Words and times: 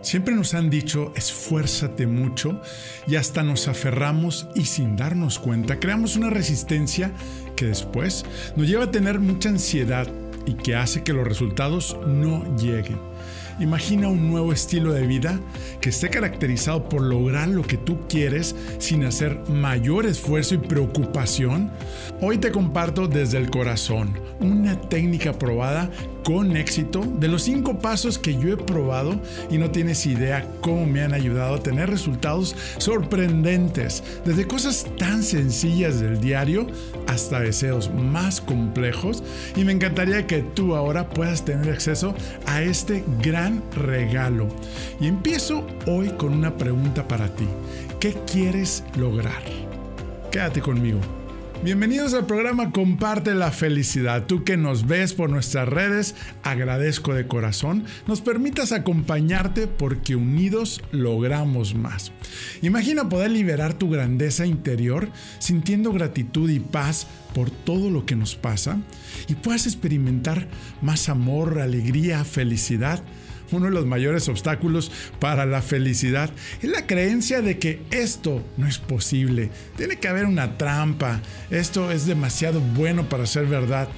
Siempre 0.00 0.34
nos 0.34 0.54
han 0.54 0.70
dicho 0.70 1.12
esfuérzate 1.16 2.06
mucho 2.06 2.60
y 3.06 3.16
hasta 3.16 3.42
nos 3.42 3.68
aferramos 3.68 4.48
y 4.54 4.64
sin 4.64 4.96
darnos 4.96 5.38
cuenta 5.38 5.80
creamos 5.80 6.16
una 6.16 6.30
resistencia 6.30 7.12
que 7.56 7.66
después 7.66 8.24
nos 8.56 8.68
lleva 8.68 8.84
a 8.84 8.90
tener 8.90 9.18
mucha 9.18 9.48
ansiedad 9.48 10.08
y 10.46 10.54
que 10.54 10.76
hace 10.76 11.02
que 11.02 11.12
los 11.12 11.26
resultados 11.26 11.96
no 12.06 12.56
lleguen. 12.56 12.98
Imagina 13.60 14.06
un 14.08 14.30
nuevo 14.30 14.52
estilo 14.52 14.92
de 14.92 15.06
vida 15.06 15.40
que 15.80 15.90
esté 15.90 16.10
caracterizado 16.10 16.88
por 16.88 17.02
lograr 17.02 17.48
lo 17.48 17.62
que 17.62 17.76
tú 17.76 17.98
quieres 18.08 18.54
sin 18.78 19.04
hacer 19.04 19.36
mayor 19.48 20.06
esfuerzo 20.06 20.54
y 20.54 20.58
preocupación. 20.58 21.70
Hoy 22.20 22.38
te 22.38 22.52
comparto 22.52 23.08
desde 23.08 23.36
el 23.36 23.50
corazón 23.50 24.16
una 24.38 24.80
técnica 24.80 25.32
probada 25.32 25.90
con 26.28 26.58
éxito 26.58 27.00
de 27.18 27.26
los 27.26 27.44
cinco 27.44 27.78
pasos 27.78 28.18
que 28.18 28.36
yo 28.36 28.52
he 28.52 28.58
probado 28.58 29.18
y 29.50 29.56
no 29.56 29.70
tienes 29.70 30.04
idea 30.04 30.46
cómo 30.60 30.84
me 30.84 31.00
han 31.00 31.14
ayudado 31.14 31.54
a 31.54 31.62
tener 31.62 31.88
resultados 31.88 32.54
sorprendentes, 32.76 34.04
desde 34.26 34.46
cosas 34.46 34.84
tan 34.98 35.22
sencillas 35.22 36.00
del 36.00 36.20
diario 36.20 36.66
hasta 37.06 37.40
deseos 37.40 37.90
más 37.94 38.42
complejos 38.42 39.22
y 39.56 39.64
me 39.64 39.72
encantaría 39.72 40.26
que 40.26 40.42
tú 40.42 40.76
ahora 40.76 41.08
puedas 41.08 41.46
tener 41.46 41.72
acceso 41.72 42.14
a 42.44 42.60
este 42.60 43.04
gran 43.22 43.62
regalo. 43.72 44.48
Y 45.00 45.06
empiezo 45.06 45.66
hoy 45.86 46.10
con 46.10 46.34
una 46.34 46.58
pregunta 46.58 47.08
para 47.08 47.34
ti. 47.34 47.46
¿Qué 48.00 48.14
quieres 48.30 48.84
lograr? 48.98 49.42
Quédate 50.30 50.60
conmigo. 50.60 51.00
Bienvenidos 51.64 52.14
al 52.14 52.24
programa 52.24 52.70
Comparte 52.70 53.34
la 53.34 53.50
felicidad. 53.50 54.26
Tú 54.26 54.44
que 54.44 54.56
nos 54.56 54.86
ves 54.86 55.12
por 55.12 55.28
nuestras 55.28 55.68
redes, 55.68 56.14
agradezco 56.44 57.14
de 57.14 57.26
corazón. 57.26 57.84
Nos 58.06 58.20
permitas 58.20 58.70
acompañarte 58.70 59.66
porque 59.66 60.14
unidos 60.14 60.80
logramos 60.92 61.74
más. 61.74 62.12
Imagina 62.62 63.08
poder 63.08 63.32
liberar 63.32 63.74
tu 63.74 63.90
grandeza 63.90 64.46
interior 64.46 65.10
sintiendo 65.40 65.92
gratitud 65.92 66.48
y 66.48 66.60
paz 66.60 67.08
por 67.34 67.50
todo 67.50 67.90
lo 67.90 68.06
que 68.06 68.14
nos 68.14 68.36
pasa 68.36 68.78
y 69.26 69.34
puedas 69.34 69.66
experimentar 69.66 70.46
más 70.80 71.08
amor, 71.08 71.58
alegría, 71.58 72.24
felicidad 72.24 73.02
uno 73.50 73.66
de 73.66 73.72
los 73.72 73.86
mayores 73.86 74.28
obstáculos 74.28 74.90
para 75.18 75.46
la 75.46 75.62
felicidad 75.62 76.30
es 76.62 76.70
la 76.70 76.86
creencia 76.86 77.42
de 77.42 77.58
que 77.58 77.82
esto 77.90 78.44
no 78.56 78.66
es 78.66 78.78
posible. 78.78 79.50
Tiene 79.76 79.98
que 79.98 80.08
haber 80.08 80.26
una 80.26 80.58
trampa. 80.58 81.20
Esto 81.50 81.90
es 81.90 82.06
demasiado 82.06 82.60
bueno 82.60 83.08
para 83.08 83.26
ser 83.26 83.46
verdad. 83.46 83.88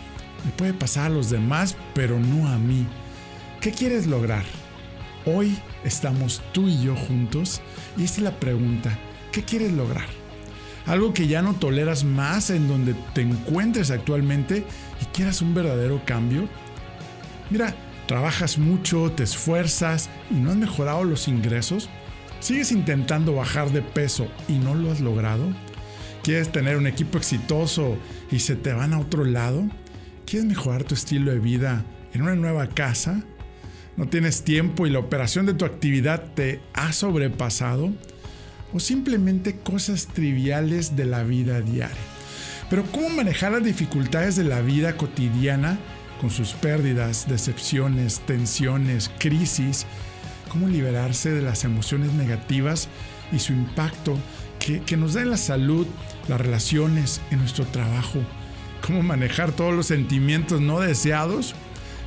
Me 0.45 0.53
puede 0.53 0.73
pasar 0.73 1.07
a 1.07 1.15
los 1.15 1.31
demás, 1.31 1.77
pero 1.95 2.19
no 2.19 2.49
a 2.49 2.59
mí. 2.59 2.87
¿Qué 3.61 3.73
quieres 3.73 4.07
lograr? 4.07 4.45
Hoy 5.27 5.59
estamos 5.85 6.43
tú 6.53 6.69
y 6.69 6.83
yo 6.83 6.97
juntos 6.97 7.61
y 7.97 8.05
esta 8.05 8.19
es 8.19 8.23
la 8.23 8.41
pregunta. 8.41 8.99
¿Qué 9.33 9.43
quieres 9.43 9.73
lograr? 9.73 10.07
Algo 10.87 11.13
que 11.13 11.27
ya 11.27 11.43
no 11.43 11.55
toleras 11.55 12.05
más 12.05 12.51
en 12.51 12.67
donde 12.67 12.95
te 13.15 13.21
encuentres 13.21 13.91
actualmente 13.91 14.65
y 15.01 15.05
quieras 15.15 15.43
un 15.43 15.55
verdadero 15.55 16.03
cambio. 16.07 16.49
Mira, 17.51 17.75
trabajas 18.11 18.59
mucho, 18.59 19.13
te 19.13 19.23
esfuerzas 19.23 20.11
y 20.33 20.35
no 20.35 20.51
has 20.51 20.57
mejorado 20.57 21.05
los 21.05 21.29
ingresos, 21.29 21.89
sigues 22.41 22.73
intentando 22.73 23.37
bajar 23.37 23.71
de 23.71 23.83
peso 23.83 24.27
y 24.49 24.55
no 24.55 24.75
lo 24.75 24.91
has 24.91 24.99
logrado, 24.99 25.47
quieres 26.25 26.51
tener 26.51 26.77
un 26.77 26.89
equipo 26.89 27.19
exitoso 27.19 27.97
y 28.33 28.41
se 28.41 28.57
te 28.57 28.73
van 28.73 28.95
a 28.95 28.99
otro 28.99 29.25
lado, 29.25 29.63
quieres 30.27 30.49
mejorar 30.49 30.83
tu 30.83 30.97
estilo 30.97 31.31
de 31.31 31.39
vida 31.39 31.85
en 32.13 32.23
una 32.23 32.35
nueva 32.35 32.67
casa, 32.67 33.23
no 33.97 34.09
tienes 34.09 34.43
tiempo 34.43 34.89
y 34.89 34.91
la 34.91 34.99
operación 34.99 35.47
de 35.47 35.55
tu 35.55 35.65
actividad 35.65 36.35
te 36.35 36.61
ha 36.73 36.93
sobrepasado, 36.93 37.93
o 38.73 38.81
simplemente 38.81 39.61
cosas 39.61 40.09
triviales 40.09 40.97
de 40.97 41.05
la 41.05 41.23
vida 41.23 41.61
diaria. 41.61 41.97
Pero 42.71 42.83
¿cómo 42.91 43.09
manejar 43.11 43.53
las 43.53 43.63
dificultades 43.63 44.35
de 44.35 44.43
la 44.43 44.63
vida 44.63 44.97
cotidiana 44.97 45.79
con 46.21 46.31
sus 46.31 46.53
pérdidas, 46.53 47.27
decepciones, 47.29 48.21
tensiones, 48.21 49.11
crisis, 49.19 49.87
cómo 50.51 50.69
liberarse 50.69 51.31
de 51.31 51.41
las 51.41 51.65
emociones 51.65 52.13
negativas 52.13 52.89
y 53.33 53.39
su 53.39 53.53
impacto 53.53 54.19
que, 54.59 54.97
nos 54.99 55.15
da 55.15 55.23
en 55.23 55.31
la 55.31 55.39
salud, 55.39 55.87
las 56.29 56.41
relaciones, 56.41 57.23
en 57.31 57.39
nuestro 57.39 57.65
trabajo, 57.67 58.19
cómo 58.87 59.03
manejar 59.03 59.53
todos 59.53 59.75
los 59.75 59.87
sentimientos 59.87 60.61
no 60.61 60.81
deseados. 60.81 61.55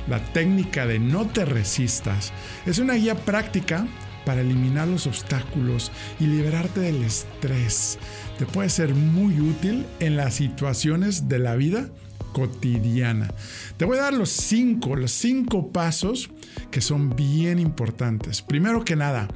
La 0.08 0.20
técnica 0.32 0.86
de 0.86 0.98
no 0.98 1.26
te 1.26 1.44
resistas 1.44 2.32
es 2.66 2.78
una 2.78 2.94
guía 2.94 3.16
práctica 3.16 3.86
para 4.24 4.42
eliminar 4.42 4.86
los 4.86 5.06
obstáculos 5.06 5.90
y 6.20 6.26
liberarte 6.26 6.80
del 6.80 7.02
estrés. 7.02 7.98
Te 8.38 8.46
puede 8.46 8.68
ser 8.68 8.94
muy 8.94 9.40
útil 9.40 9.86
en 10.00 10.16
las 10.16 10.34
situaciones 10.34 11.28
de 11.28 11.38
la 11.38 11.56
vida 11.56 11.88
cotidiana. 12.34 13.32
Te 13.78 13.86
voy 13.86 13.96
a 13.96 14.02
dar 14.02 14.12
los 14.12 14.28
cinco, 14.28 14.96
los 14.96 15.12
cinco 15.12 15.72
pasos 15.72 16.28
que 16.70 16.82
son 16.82 17.16
bien 17.16 17.58
importantes. 17.58 18.42
Primero 18.42 18.84
que 18.84 18.96
nada, 18.96 19.28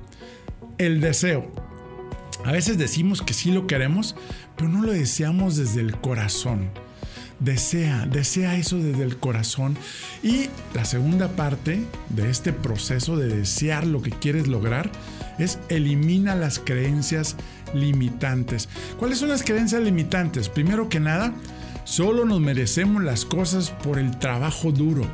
el 0.77 1.01
deseo. 1.01 1.51
A 2.45 2.53
veces 2.53 2.77
decimos 2.77 3.23
que 3.23 3.33
sí 3.33 3.51
lo 3.51 3.67
queremos, 3.67 4.15
pero 4.57 4.69
no 4.69 4.83
lo 4.83 4.93
deseamos 4.93 5.57
desde 5.57 5.81
el 5.81 5.97
corazón. 5.97 6.71
Desea, 7.41 8.07
desea 8.07 8.57
eso 8.57 8.79
desde 8.79 9.05
el 9.05 9.17
corazón. 9.17 9.77
Y 10.23 10.49
la 10.75 10.85
segunda 10.85 11.29
parte 11.29 11.81
de 12.11 12.31
este 12.31 12.53
proceso 12.53 13.17
de 13.17 13.29
desear 13.29 13.87
lo 13.87 14.03
que 14.03 14.11
quieres 14.11 14.49
lograr 14.49 14.91
es 15.39 15.59
elimina 15.69 16.35
las 16.35 16.59
creencias 16.59 17.37
limitantes. 17.75 18.69
¿Cuáles 18.99 19.19
son 19.19 19.29
las 19.29 19.45
creencias 19.45 19.83
limitantes? 19.83 20.49
Primero 20.49 20.89
que 20.89 20.99
nada, 21.01 21.33
Solo 21.89 22.27
nos 22.27 22.39
merecemos 22.39 23.03
las 23.03 23.25
cosas 23.25 23.71
por 23.71 23.99
el 23.99 24.19
trabajo 24.19 24.73
duro, 24.73 25.07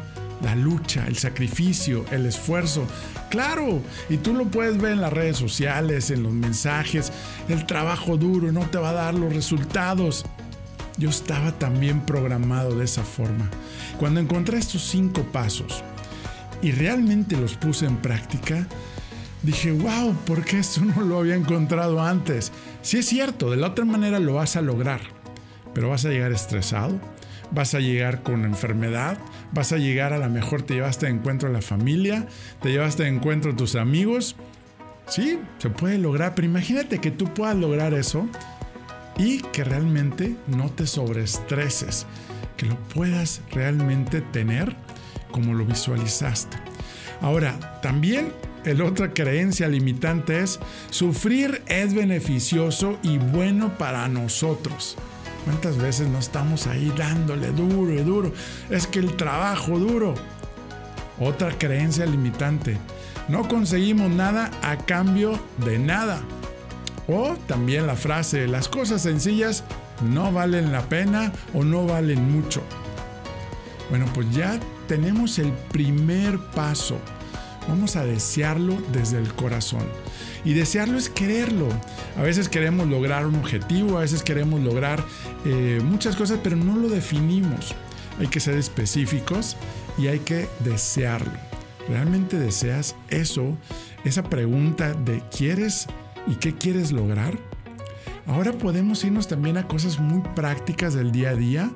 la 0.43 0.57
lucha, 0.57 1.07
el 1.07 1.17
sacrificio, 1.17 2.05
el 2.11 2.27
esfuerzo. 2.27 2.85
Claro, 3.31 3.81
y 4.11 4.17
tú 4.17 4.35
lo 4.35 4.47
puedes 4.47 4.77
ver 4.79 4.95
en 4.95 5.01
las 5.01 5.13
redes 5.13 5.37
sociales, 5.37 6.11
en 6.11 6.25
los 6.25 6.33
mensajes. 6.33 7.13
El 7.49 7.65
trabajo 7.65 8.17
duro 8.17 8.51
no 8.51 8.69
te 8.71 8.79
va 8.79 8.91
a 8.91 8.95
dar 8.95 9.15
los 9.15 9.33
resultados. 9.33 10.25
Yo 10.97 11.11
estaba 11.11 11.53
también 11.53 12.01
programado 12.01 12.75
de 12.77 12.87
esa 12.87 13.05
forma. 13.05 13.49
Cuando 13.97 14.19
encontré 14.19 14.59
estos 14.59 14.83
cinco 14.83 15.23
pasos 15.31 15.85
y 16.61 16.73
realmente 16.73 17.37
los 17.37 17.55
puse 17.55 17.87
en 17.87 17.99
práctica, 17.99 18.67
dije, 19.45 19.71
wow, 19.71 20.13
¿por 20.27 20.45
qué 20.45 20.59
esto 20.59 20.81
no 20.85 21.03
lo 21.03 21.21
había 21.21 21.37
encontrado 21.37 22.03
antes? 22.03 22.51
Si 22.83 22.99
es 22.99 23.07
cierto, 23.07 23.49
de 23.53 23.59
la 23.59 23.69
otra 23.69 23.85
manera 23.85 24.19
lo 24.19 24.35
vas 24.35 24.57
a 24.57 24.61
lograr 24.61 25.14
pero 25.75 25.91
vas 25.91 26.05
a 26.05 26.11
llegar 26.11 26.33
estresado, 26.33 27.01
vas 27.51 27.75
a 27.75 27.81
llegar 27.81 28.23
con 28.23 28.45
enfermedad, 28.45 29.19
vas 29.53 29.73
a 29.73 29.79
llegar 29.79 30.13
a 30.13 30.19
la 30.19 30.29
mejor 30.29 30.63
te 30.63 30.75
llevaste 30.75 31.07
de 31.07 31.13
encuentro 31.13 31.49
a 31.49 31.53
la 31.53 31.63
familia, 31.63 32.27
te 32.63 32.71
llevaste 32.71 33.05
de 33.05 33.11
encuentro 33.11 33.53
a 33.53 33.57
tus 33.57 33.75
amigos. 33.75 34.37
Sí, 35.07 35.39
se 35.59 35.71
puede 35.71 35.99
lograr, 35.99 36.35
pero 36.35 36.47
imagínate 36.47 36.99
que 36.99 37.11
tú 37.11 37.27
puedas 37.35 37.57
lograr 37.57 37.93
eso 37.93 38.27
y 39.19 39.41
que 39.53 39.65
realmente 39.65 40.37
no 40.47 40.71
te 40.71 40.87
sobreestreses, 40.87 42.07
que 42.57 42.67
lo 42.67 42.77
puedas 42.95 43.43
realmente 43.53 44.21
tener 44.21 44.75
como 45.31 45.55
lo 45.55 45.65
visualizaste. 45.65 46.57
Ahora, 47.21 47.81
también 47.83 48.33
el 48.65 48.81
otra 48.81 49.13
creencia 49.13 49.69
limitante 49.69 50.41
es 50.41 50.59
sufrir 50.91 51.63
es 51.67 51.95
beneficioso 51.95 52.99
y 53.03 53.19
bueno 53.19 53.77
para 53.77 54.09
nosotros. 54.09 54.97
¿Cuántas 55.45 55.77
veces 55.77 56.09
no 56.09 56.19
estamos 56.19 56.67
ahí 56.67 56.93
dándole 56.97 57.49
duro 57.53 57.93
y 57.93 58.03
duro? 58.03 58.33
Es 58.71 58.87
que 58.87 58.99
el 58.99 59.17
trabajo 59.17 59.79
duro. 59.79 60.15
Otra 61.21 61.51
creencia 61.59 62.07
limitante. 62.07 62.79
No 63.29 63.47
conseguimos 63.47 64.11
nada 64.11 64.51
a 64.63 64.77
cambio 64.79 65.39
de 65.65 65.79
nada. 65.79 66.21
O 67.07 67.37
también 67.47 67.87
la 67.87 67.95
frase, 67.95 68.49
las 68.49 68.69
cosas 68.69 69.03
sencillas 69.03 69.65
no 70.03 70.33
valen 70.33 70.73
la 70.73 70.83
pena 70.83 71.33
o 71.53 71.63
no 71.63 71.87
valen 71.87 72.33
mucho. 72.33 72.63
Bueno, 73.91 74.07
pues 74.15 74.31
ya 74.35 74.59
tenemos 74.89 75.39
el 75.39 75.53
primer 75.53 76.39
paso. 76.55 76.99
Vamos 77.69 77.97
a 77.97 78.05
desearlo 78.05 78.77
desde 78.93 79.19
el 79.19 79.33
corazón. 79.35 79.85
Y 80.45 80.53
desearlo 80.53 80.99
es 80.99 81.09
quererlo. 81.09 81.69
A 82.17 82.23
veces 82.23 82.49
queremos 82.49 82.87
lograr 82.87 83.27
un 83.27 83.37
objetivo, 83.37 83.97
a 83.97 84.03
veces 84.03 84.23
queremos 84.23 84.61
lograr 84.61 85.03
eh, 85.45 85.81
muchas 85.83 86.17
cosas, 86.17 86.41
pero 86.43 86.57
no 86.57 86.77
lo 86.77 86.89
definimos. 86.89 87.75
Hay 88.21 88.29
que 88.29 88.41
ser 88.41 88.57
específicos 88.57 89.57
y 89.99 90.09
hay 90.09 90.21
que 90.21 90.49
desearlo. 90.61 91.33
¿Realmente 91.89 92.39
deseas 92.39 92.95
eso? 93.09 93.57
Esa 94.05 94.23
pregunta 94.23 94.95
de 94.95 95.23
¿quieres 95.37 95.87
y 96.27 96.37
qué 96.37 96.55
quieres 96.55 96.93
lograr? 96.93 97.39
Ahora 98.27 98.53
podemos 98.53 99.05
irnos 99.05 99.29
también 99.29 99.59
a 99.59 99.69
cosas 99.69 99.99
muy 99.99 100.23
prácticas 100.35 100.95
del 100.95 101.13
día 101.13 101.31
a 101.31 101.35
día 101.35 101.71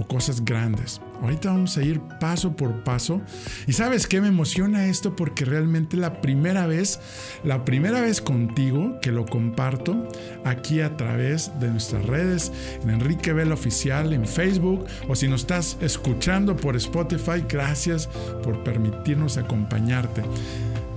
o 0.00 0.06
cosas 0.06 0.44
grandes. 0.44 1.00
Ahorita 1.20 1.50
vamos 1.50 1.76
a 1.76 1.82
ir 1.82 2.00
paso 2.18 2.56
por 2.56 2.82
paso. 2.82 3.20
Y 3.66 3.74
sabes 3.74 4.06
qué 4.06 4.20
me 4.20 4.28
emociona 4.28 4.86
esto 4.86 5.14
porque 5.14 5.44
realmente 5.44 5.96
la 5.96 6.20
primera 6.20 6.66
vez, 6.66 6.98
la 7.44 7.64
primera 7.64 8.00
vez 8.00 8.20
contigo 8.20 8.98
que 9.02 9.12
lo 9.12 9.26
comparto 9.26 10.08
aquí 10.44 10.80
a 10.80 10.96
través 10.96 11.52
de 11.60 11.70
nuestras 11.70 12.04
redes, 12.06 12.50
en 12.82 12.90
Enrique 12.90 13.32
Vela 13.32 13.54
Oficial, 13.54 14.12
en 14.12 14.26
Facebook, 14.26 14.86
o 15.08 15.14
si 15.14 15.28
nos 15.28 15.42
estás 15.42 15.76
escuchando 15.80 16.56
por 16.56 16.76
Spotify, 16.76 17.44
gracias 17.46 18.08
por 18.42 18.64
permitirnos 18.64 19.36
acompañarte. 19.36 20.22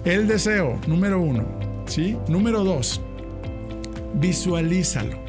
El 0.05 0.27
deseo, 0.27 0.79
número 0.87 1.21
uno, 1.21 1.45
¿sí? 1.85 2.17
Número 2.29 2.63
dos, 2.63 3.01
visualízalo. 4.15 5.21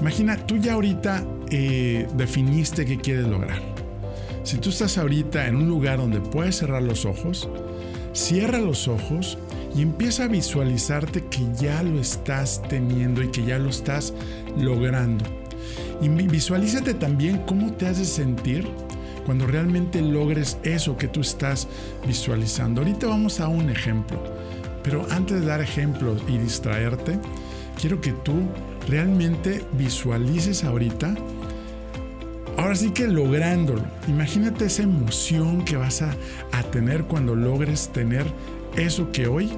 Imagina, 0.00 0.36
tú 0.36 0.56
ya 0.58 0.74
ahorita 0.74 1.24
eh, 1.50 2.06
definiste 2.16 2.84
qué 2.84 2.98
quieres 2.98 3.26
lograr. 3.26 3.60
Si 4.44 4.56
tú 4.58 4.70
estás 4.70 4.96
ahorita 4.98 5.46
en 5.46 5.56
un 5.56 5.68
lugar 5.68 5.98
donde 5.98 6.20
puedes 6.20 6.56
cerrar 6.56 6.82
los 6.82 7.04
ojos, 7.04 7.48
cierra 8.12 8.58
los 8.58 8.88
ojos 8.88 9.38
y 9.76 9.82
empieza 9.82 10.24
a 10.24 10.28
visualizarte 10.28 11.24
que 11.26 11.46
ya 11.58 11.82
lo 11.82 12.00
estás 12.00 12.62
teniendo 12.68 13.22
y 13.22 13.28
que 13.28 13.44
ya 13.44 13.58
lo 13.58 13.68
estás 13.68 14.14
logrando. 14.56 15.24
Y 16.00 16.08
visualízate 16.08 16.94
también 16.94 17.42
cómo 17.46 17.72
te 17.72 17.86
hace 17.86 18.04
sentir 18.04 18.66
cuando 19.26 19.46
realmente 19.46 20.00
logres 20.00 20.56
eso 20.62 20.96
que 20.96 21.08
tú 21.08 21.20
estás 21.20 21.68
visualizando. 22.06 22.80
Ahorita 22.80 23.06
vamos 23.06 23.40
a 23.40 23.48
un 23.48 23.68
ejemplo, 23.68 24.18
pero 24.82 25.06
antes 25.10 25.40
de 25.40 25.46
dar 25.46 25.60
ejemplos 25.60 26.22
y 26.28 26.38
distraerte, 26.38 27.18
quiero 27.78 28.00
que 28.00 28.12
tú 28.12 28.32
realmente 28.88 29.62
visualices 29.72 30.64
ahorita 30.64 31.14
Ahora 32.58 32.74
sí 32.74 32.90
que 32.90 33.06
lográndolo, 33.06 33.84
imagínate 34.08 34.64
esa 34.64 34.82
emoción 34.82 35.64
que 35.64 35.76
vas 35.76 36.02
a, 36.02 36.16
tener 36.72 37.04
cuando 37.04 37.36
logres 37.36 37.92
tener 37.92 38.26
eso 38.76 39.12
que 39.12 39.28
hoy 39.28 39.48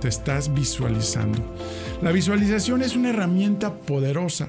te 0.00 0.08
estás 0.08 0.52
visualizando. 0.52 1.38
La 2.02 2.10
visualización 2.10 2.82
es 2.82 2.96
una 2.96 3.10
herramienta 3.10 3.78
poderosa. 3.78 4.48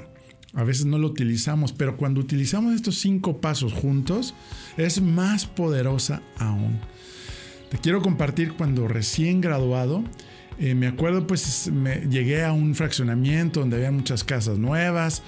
A 0.55 0.63
veces 0.63 0.87
no 0.87 0.97
lo 0.97 1.05
utilizamos, 1.05 1.71
pero 1.71 1.97
cuando 1.97 2.19
utilizamos 2.19 2.73
estos 2.73 2.97
cinco 2.97 3.39
pasos 3.41 3.73
juntos, 3.73 4.33
es 4.75 5.03
más 5.03 5.45
poderosa 5.45 6.23
aún. 6.39 6.79
Te 7.69 7.77
quiero 7.77 8.01
compartir 8.01 8.53
cuando 8.53 8.87
recién 8.87 9.39
graduado, 9.39 10.03
eh, 10.57 10.73
me 10.73 10.87
acuerdo 10.87 11.27
pues 11.27 11.69
me, 11.71 12.07
llegué 12.09 12.43
a 12.43 12.53
un 12.53 12.73
fraccionamiento 12.73 13.59
donde 13.59 13.77
había 13.77 13.91
muchas 13.91 14.23
casas 14.23 14.57
nuevas, 14.57 15.21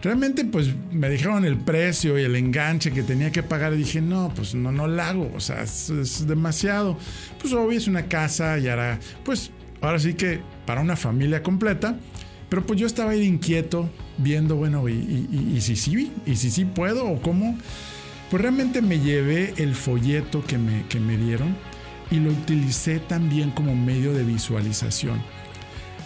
Realmente 0.00 0.44
pues 0.44 0.68
me 0.92 1.10
dijeron 1.10 1.44
el 1.44 1.56
precio 1.58 2.18
y 2.18 2.22
el 2.22 2.36
enganche 2.36 2.92
que 2.92 3.02
tenía 3.02 3.32
que 3.32 3.42
pagar 3.42 3.72
y 3.72 3.78
dije, 3.78 4.00
no, 4.00 4.32
pues 4.34 4.54
no, 4.54 4.70
no 4.70 4.86
lo 4.86 5.02
hago, 5.02 5.30
o 5.34 5.40
sea, 5.40 5.62
es, 5.62 6.26
demasiado. 6.26 6.96
Pues 7.40 7.52
obvio 7.52 7.76
es 7.76 7.88
una 7.88 8.06
casa 8.06 8.58
y 8.58 8.68
ahora, 8.68 9.00
pues 9.24 9.50
ahora 9.80 9.98
sí 9.98 10.14
que 10.14 10.40
para 10.66 10.82
una 10.82 10.94
familia 10.94 11.42
completa, 11.42 11.98
pero 12.48 12.64
pues 12.64 12.78
yo 12.78 12.86
estaba 12.86 13.10
ahí 13.10 13.24
inquieto 13.24 13.90
viendo, 14.18 14.54
bueno, 14.54 14.88
y, 14.88 15.60
si 15.60 15.74
sí, 15.74 16.12
y 16.24 16.36
si 16.36 16.50
sí 16.50 16.64
puedo 16.64 17.06
o 17.06 17.20
cómo. 17.20 17.58
Pues 18.30 18.42
realmente 18.42 18.82
me 18.82 19.00
llevé 19.00 19.54
el 19.56 19.74
folleto 19.74 20.44
que 20.44 20.58
me, 20.58 20.84
que 20.88 21.00
me 21.00 21.16
dieron 21.16 21.56
y 22.10 22.16
lo 22.16 22.30
utilicé 22.30 23.00
también 23.00 23.50
como 23.50 23.74
medio 23.74 24.12
de 24.12 24.22
visualización. 24.22 25.22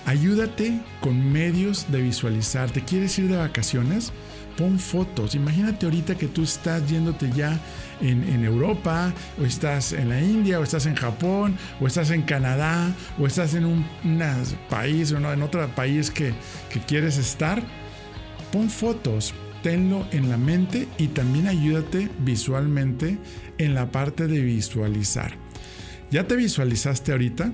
Ayúdate 0.05 0.81
con 1.01 1.33
medios 1.33 1.91
de 1.93 2.03
visualizar. 2.03 2.71
¿Te 2.71 2.83
quieres 2.83 3.17
ir 3.19 3.29
de 3.29 3.37
vacaciones? 3.37 4.13
Pon 4.59 4.79
fotos. 4.79 5.37
Imagínate 5.37 5.87
ahorita 5.87 6.17
que 6.17 6.27
tú 6.27 6.43
estás 6.43 6.89
yéndote 6.91 7.31
ya 7.31 7.59
en, 8.01 8.45
Europa, 8.45 9.13
o 9.41 9.45
estás 9.45 9.93
en 9.93 10.09
la 10.09 10.21
India, 10.21 10.59
o 10.59 10.65
estás 10.65 10.87
en 10.87 10.97
Japón, 10.97 11.57
o 11.81 11.87
estás 11.87 12.11
en 12.11 12.23
Canadá, 12.23 12.93
o 13.19 13.27
estás 13.27 13.55
en 13.55 13.65
un 13.65 13.87
país 14.69 15.13
o 15.13 15.19
en 15.19 15.43
otro 15.43 15.67
país 15.69 16.11
que, 16.11 16.35
que 16.69 16.81
quieres 16.81 17.17
estar. 17.17 17.63
Pon 18.51 18.69
fotos, 18.69 19.33
tenlo 19.63 20.05
en 20.11 20.29
la 20.29 20.37
mente 20.37 20.89
y 20.99 21.09
también 21.09 21.47
ayúdate 21.47 22.11
visualmente 22.19 23.19
en 23.59 23.75
la 23.75 23.93
parte 23.93 24.27
de 24.27 24.41
visualizar. 24.41 25.33
¿Ya 26.11 26.27
te 26.27 26.37
visualizaste 26.37 27.13
ahorita? 27.13 27.53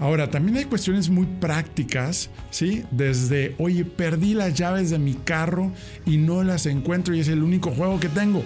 Ahora, 0.00 0.30
también 0.30 0.56
hay 0.56 0.64
cuestiones 0.64 1.10
muy 1.10 1.26
prácticas, 1.26 2.30
¿sí? 2.50 2.84
Desde, 2.90 3.54
oye, 3.58 3.84
perdí 3.84 4.32
las 4.32 4.54
llaves 4.54 4.88
de 4.88 4.98
mi 4.98 5.12
carro 5.12 5.72
y 6.06 6.16
no 6.16 6.42
las 6.42 6.64
encuentro 6.64 7.14
y 7.14 7.20
es 7.20 7.28
el 7.28 7.42
único 7.42 7.70
juego 7.70 8.00
que 8.00 8.08
tengo. 8.08 8.42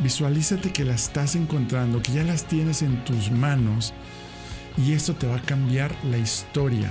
Visualízate 0.00 0.70
que 0.70 0.84
las 0.84 1.04
estás 1.04 1.34
encontrando, 1.34 2.02
que 2.02 2.12
ya 2.12 2.24
las 2.24 2.44
tienes 2.44 2.82
en 2.82 3.02
tus 3.04 3.30
manos 3.30 3.94
y 4.76 4.92
esto 4.92 5.14
te 5.14 5.26
va 5.26 5.36
a 5.36 5.42
cambiar 5.42 5.94
la 6.04 6.18
historia. 6.18 6.90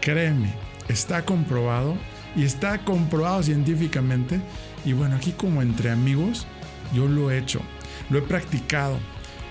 Créeme, 0.00 0.54
está 0.88 1.24
comprobado 1.24 1.96
y 2.36 2.44
está 2.44 2.84
comprobado 2.84 3.42
científicamente. 3.42 4.40
Y 4.84 4.92
bueno, 4.92 5.16
aquí 5.16 5.32
como 5.32 5.60
entre 5.60 5.90
amigos, 5.90 6.46
yo 6.94 7.08
lo 7.08 7.32
he 7.32 7.38
hecho, 7.38 7.60
lo 8.10 8.18
he 8.18 8.22
practicado. 8.22 8.98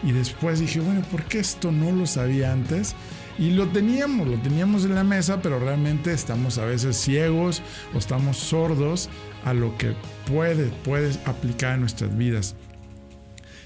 Y 0.03 0.13
después 0.13 0.59
dije, 0.61 0.79
bueno, 0.79 1.01
¿por 1.11 1.23
qué 1.23 1.39
esto 1.39 1.71
no 1.71 1.91
lo 1.91 2.07
sabía 2.07 2.53
antes? 2.53 2.95
Y 3.39 3.51
lo 3.51 3.67
teníamos, 3.67 4.27
lo 4.27 4.37
teníamos 4.37 4.85
en 4.85 4.95
la 4.95 5.03
mesa, 5.03 5.41
pero 5.41 5.59
realmente 5.59 6.13
estamos 6.13 6.57
a 6.57 6.65
veces 6.65 6.97
ciegos 6.97 7.61
o 7.93 7.97
estamos 7.97 8.37
sordos 8.37 9.09
a 9.45 9.53
lo 9.53 9.77
que 9.77 9.93
puede, 10.27 10.67
puedes 10.83 11.19
aplicar 11.25 11.75
en 11.75 11.81
nuestras 11.81 12.15
vidas. 12.17 12.55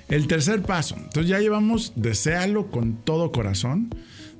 El 0.07 0.27
tercer 0.27 0.61
paso, 0.61 0.95
entonces 0.97 1.27
ya 1.27 1.39
llevamos, 1.39 1.93
deséalo 1.95 2.69
con 2.69 3.03
todo 3.03 3.31
corazón. 3.31 3.89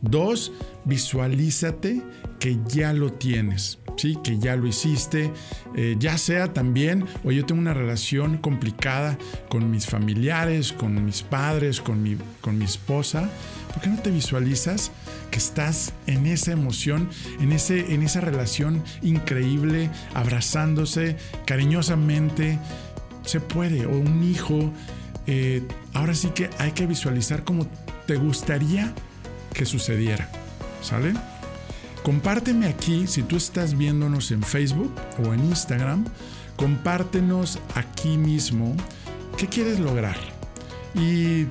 Dos, 0.02 0.52
visualízate 0.84 2.04
que 2.40 2.60
ya 2.68 2.94
lo 2.94 3.12
tienes, 3.12 3.80
¿sí? 3.98 4.18
que 4.24 4.38
ya 4.38 4.56
lo 4.56 4.68
hiciste, 4.68 5.32
eh, 5.76 5.96
ya 5.98 6.20
sea 6.20 6.54
también, 6.54 7.06
o 7.24 7.32
yo 7.32 7.46
tengo 7.46 7.60
una 7.60 7.74
relación 7.74 8.38
complicada 8.38 9.18
con 9.50 9.72
mis 9.72 9.88
familiares, 9.88 10.72
con 10.72 11.04
mis 11.04 11.24
padres, 11.24 11.82
con 11.82 12.04
mi, 12.04 12.18
con 12.42 12.60
mi 12.60 12.66
esposa, 12.66 13.28
¿por 13.74 13.82
qué 13.82 13.90
no 13.90 14.00
te 14.00 14.12
visualizas 14.12 14.92
estás 15.38 15.94
en 16.08 16.26
esa 16.26 16.52
emoción, 16.52 17.10
en, 17.40 17.52
ese, 17.52 17.94
en 17.94 18.04
esa 18.04 18.22
relación 18.22 18.84
increíble, 19.02 19.90
abrazándose 20.14 21.18
cariñosamente? 21.46 22.60
Se 23.24 23.40
puede, 23.40 23.86
o 23.86 23.92
un 23.92 24.24
hijo. 24.24 24.72
Eh, 25.28 25.64
ahora 25.94 26.14
sí 26.14 26.30
que 26.30 26.50
hay 26.60 26.72
que 26.72 26.86
visualizar 26.86 27.44
cómo 27.44 27.68
te 28.06 28.16
gustaría 28.16 28.94
que 29.54 29.66
sucediera. 29.66 30.30
¿Sale? 30.82 31.14
Compárteme 32.04 32.68
aquí, 32.68 33.08
si 33.08 33.24
tú 33.24 33.36
estás 33.36 33.76
viéndonos 33.76 34.30
en 34.30 34.44
Facebook 34.44 34.94
o 35.24 35.34
en 35.34 35.44
Instagram, 35.46 36.06
compártenos 36.56 37.58
aquí 37.74 38.18
mismo 38.18 38.76
qué 39.38 39.48
quieres 39.48 39.80
lograr. 39.80 40.16
Y 40.94 41.48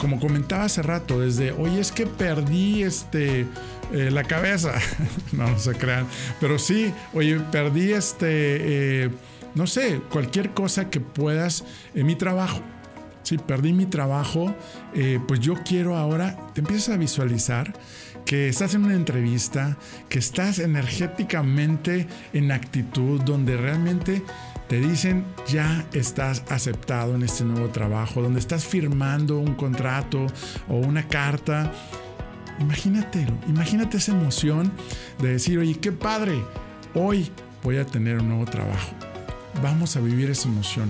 como 0.00 0.18
comentaba 0.18 0.64
hace 0.64 0.80
rato, 0.80 1.20
desde, 1.20 1.52
oye, 1.52 1.78
es 1.78 1.92
que 1.92 2.06
perdí 2.06 2.82
este, 2.82 3.46
eh, 3.92 4.10
la 4.10 4.24
cabeza, 4.24 4.72
no, 5.32 5.58
se 5.58 5.74
crean, 5.74 6.06
pero 6.40 6.58
sí, 6.58 6.92
oye, 7.12 7.38
perdí 7.52 7.92
este, 7.92 9.04
eh, 9.04 9.10
no 9.54 9.66
sé, 9.66 10.00
cualquier 10.10 10.50
cosa 10.52 10.88
que 10.88 11.00
puedas 11.00 11.64
en 11.94 12.06
mi 12.06 12.16
trabajo. 12.16 12.62
Si 13.22 13.36
perdí 13.36 13.74
mi 13.74 13.84
trabajo, 13.84 14.54
eh, 14.94 15.20
pues 15.28 15.40
yo 15.40 15.54
quiero 15.66 15.96
ahora, 15.96 16.34
te 16.54 16.62
empiezas 16.62 16.94
a 16.94 16.96
visualizar 16.96 17.74
que 18.24 18.48
estás 18.48 18.74
en 18.74 18.86
una 18.86 18.94
entrevista, 18.94 19.76
que 20.08 20.18
estás 20.18 20.60
energéticamente 20.60 22.08
en 22.32 22.52
actitud, 22.52 23.20
donde 23.20 23.58
realmente 23.58 24.22
te 24.70 24.78
dicen 24.78 25.24
ya 25.48 25.84
estás 25.92 26.44
aceptado 26.48 27.16
en 27.16 27.24
este 27.24 27.42
nuevo 27.42 27.70
trabajo, 27.70 28.22
donde 28.22 28.38
estás 28.38 28.64
firmando 28.64 29.36
un 29.36 29.56
contrato 29.56 30.28
o 30.68 30.76
una 30.76 31.08
carta. 31.08 31.72
Imagínatelo, 32.60 33.36
imagínate 33.48 33.96
esa 33.96 34.12
emoción 34.12 34.70
de 35.18 35.32
decir, 35.32 35.58
oye, 35.58 35.74
qué 35.80 35.90
padre, 35.90 36.40
hoy 36.94 37.32
voy 37.64 37.78
a 37.78 37.84
tener 37.84 38.20
un 38.20 38.28
nuevo 38.28 38.44
trabajo. 38.44 38.92
Vamos 39.60 39.96
a 39.96 40.00
vivir 40.00 40.30
esa 40.30 40.48
emoción. 40.48 40.88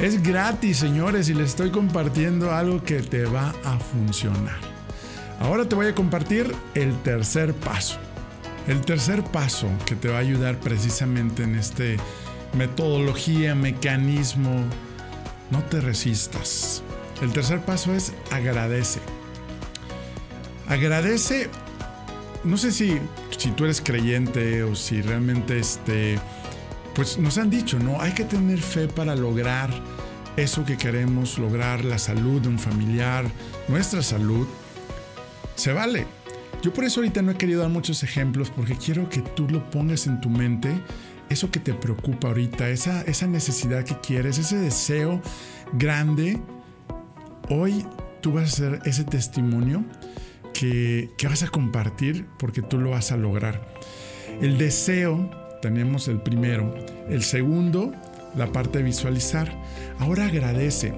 Es 0.00 0.20
gratis, 0.20 0.78
señores, 0.78 1.28
y 1.28 1.34
les 1.34 1.50
estoy 1.50 1.70
compartiendo 1.70 2.50
algo 2.50 2.82
que 2.82 3.02
te 3.02 3.24
va 3.24 3.54
a 3.64 3.78
funcionar. 3.78 4.58
Ahora 5.38 5.68
te 5.68 5.76
voy 5.76 5.86
a 5.86 5.94
compartir 5.94 6.52
el 6.74 7.00
tercer 7.02 7.54
paso. 7.54 8.00
El 8.66 8.80
tercer 8.80 9.22
paso 9.22 9.68
que 9.86 9.94
te 9.94 10.08
va 10.08 10.16
a 10.16 10.20
ayudar 10.20 10.58
precisamente 10.58 11.44
en 11.44 11.54
este 11.54 11.98
metodología, 12.54 13.54
mecanismo, 13.54 14.64
no 15.50 15.62
te 15.64 15.80
resistas. 15.80 16.82
El 17.20 17.32
tercer 17.32 17.60
paso 17.60 17.94
es 17.94 18.12
agradece. 18.30 19.00
Agradece, 20.68 21.48
no 22.44 22.56
sé 22.56 22.72
si, 22.72 22.98
si 23.36 23.50
tú 23.50 23.64
eres 23.64 23.80
creyente 23.80 24.62
o 24.62 24.74
si 24.74 25.02
realmente 25.02 25.58
este, 25.58 26.18
pues 26.94 27.18
nos 27.18 27.38
han 27.38 27.50
dicho, 27.50 27.78
¿no? 27.78 28.00
Hay 28.00 28.12
que 28.12 28.24
tener 28.24 28.58
fe 28.60 28.88
para 28.88 29.14
lograr 29.14 29.70
eso 30.36 30.64
que 30.64 30.76
queremos 30.76 31.38
lograr, 31.38 31.84
la 31.84 31.98
salud 31.98 32.40
de 32.40 32.48
un 32.48 32.58
familiar, 32.58 33.24
nuestra 33.68 34.02
salud. 34.02 34.46
Se 35.54 35.72
vale. 35.72 36.06
Yo 36.62 36.72
por 36.72 36.84
eso 36.84 37.00
ahorita 37.00 37.22
no 37.22 37.32
he 37.32 37.36
querido 37.36 37.62
dar 37.62 37.70
muchos 37.70 38.02
ejemplos 38.02 38.50
porque 38.50 38.76
quiero 38.76 39.08
que 39.08 39.20
tú 39.20 39.48
lo 39.48 39.68
pongas 39.70 40.06
en 40.06 40.20
tu 40.20 40.30
mente, 40.30 40.70
eso 41.32 41.50
que 41.50 41.60
te 41.60 41.74
preocupa 41.74 42.28
ahorita, 42.28 42.68
esa, 42.68 43.02
esa 43.02 43.26
necesidad 43.26 43.84
que 43.84 43.98
quieres, 43.98 44.38
ese 44.38 44.56
deseo 44.56 45.20
grande. 45.72 46.40
Hoy 47.48 47.84
tú 48.20 48.32
vas 48.32 48.52
a 48.52 48.56
ser 48.56 48.80
ese 48.84 49.04
testimonio 49.04 49.84
que, 50.54 51.10
que 51.18 51.28
vas 51.28 51.42
a 51.42 51.48
compartir 51.48 52.26
porque 52.38 52.62
tú 52.62 52.78
lo 52.78 52.90
vas 52.90 53.12
a 53.12 53.16
lograr. 53.16 53.66
El 54.40 54.58
deseo, 54.58 55.30
tenemos 55.60 56.08
el 56.08 56.20
primero. 56.20 56.74
El 57.08 57.22
segundo, 57.22 57.92
la 58.36 58.52
parte 58.52 58.78
de 58.78 58.84
visualizar. 58.84 59.52
Ahora 59.98 60.26
agradece. 60.26 60.92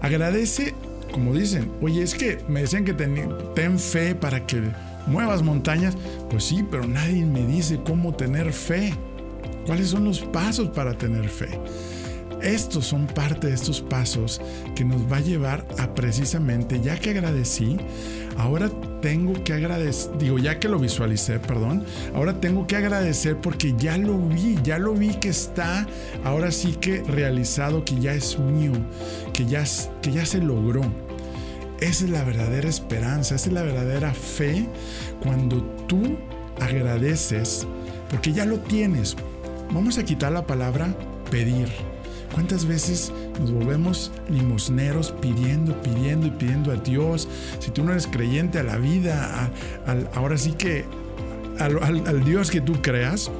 Agradece, 0.00 0.74
como 1.12 1.34
dicen, 1.34 1.70
oye, 1.80 2.02
es 2.02 2.14
que 2.14 2.38
me 2.48 2.62
decían 2.62 2.84
que 2.84 2.94
ten, 2.94 3.78
fe 3.78 4.14
para 4.14 4.46
que 4.46 4.62
muevas 5.06 5.42
montañas. 5.42 5.96
Pues 6.30 6.44
sí, 6.44 6.64
pero 6.70 6.86
nadie 6.86 7.24
me 7.24 7.46
dice 7.46 7.80
cómo 7.84 8.14
tener 8.14 8.52
fe. 8.52 8.94
¿Cuáles 9.68 9.90
son 9.90 10.04
los 10.04 10.20
pasos 10.20 10.70
para 10.70 10.96
tener 10.96 11.28
fe? 11.28 11.60
Estos 12.40 12.86
son 12.86 13.06
parte 13.06 13.48
de 13.48 13.52
estos 13.52 13.82
pasos 13.82 14.40
que 14.74 14.82
nos 14.82 15.12
va 15.12 15.18
a 15.18 15.20
llevar 15.20 15.66
a 15.78 15.94
precisamente, 15.94 16.80
ya 16.80 16.98
que 16.98 17.10
agradecí, 17.10 17.76
ahora 18.38 18.70
tengo 19.02 19.44
que 19.44 19.52
agradecer, 19.52 20.16
digo, 20.16 20.38
ya 20.38 20.58
que 20.58 20.70
lo 20.70 20.78
visualicé, 20.78 21.38
perdón, 21.38 21.84
ahora 22.14 22.40
tengo 22.40 22.66
que 22.66 22.76
agradecer 22.76 23.36
porque 23.36 23.74
ya 23.76 23.98
lo 23.98 24.16
vi, 24.18 24.56
ya 24.64 24.78
lo 24.78 24.94
vi 24.94 25.10
que 25.10 25.28
está, 25.28 25.86
ahora 26.24 26.50
sí 26.50 26.72
que 26.80 27.02
realizado, 27.02 27.84
que 27.84 28.00
ya 28.00 28.14
es 28.14 28.38
mío, 28.38 28.72
que 29.34 29.44
ya, 29.44 29.64
que 30.00 30.12
ya 30.12 30.24
se 30.24 30.38
logró. 30.38 30.80
Esa 31.78 32.06
es 32.06 32.10
la 32.10 32.24
verdadera 32.24 32.70
esperanza, 32.70 33.34
esa 33.34 33.48
es 33.48 33.52
la 33.52 33.64
verdadera 33.64 34.14
fe 34.14 34.66
cuando 35.22 35.62
tú 35.86 36.16
agradeces, 36.58 37.66
porque 38.10 38.32
ya 38.32 38.46
lo 38.46 38.60
tienes. 38.60 39.14
Vamos 39.72 39.98
a 39.98 40.04
quitar 40.04 40.32
la 40.32 40.46
palabra 40.46 40.94
pedir 41.30 41.68
¿Cuántas 42.32 42.66
veces 42.66 43.12
nos 43.40 43.50
volvemos 43.50 44.12
limosneros 44.28 45.12
pidiendo, 45.20 45.80
pidiendo 45.82 46.26
y 46.26 46.30
pidiendo 46.30 46.72
a 46.72 46.76
Dios? 46.76 47.28
Si 47.58 47.70
tú 47.70 47.84
no 47.84 47.92
eres 47.92 48.06
creyente 48.06 48.58
a 48.58 48.62
la 48.62 48.76
vida, 48.76 49.50
ahora 50.14 50.36
sí 50.36 50.52
que 50.52 50.84
al, 51.58 52.24
Dios 52.24 52.50
que 52.50 52.60
tú 52.60 52.74
creas, 52.82 53.30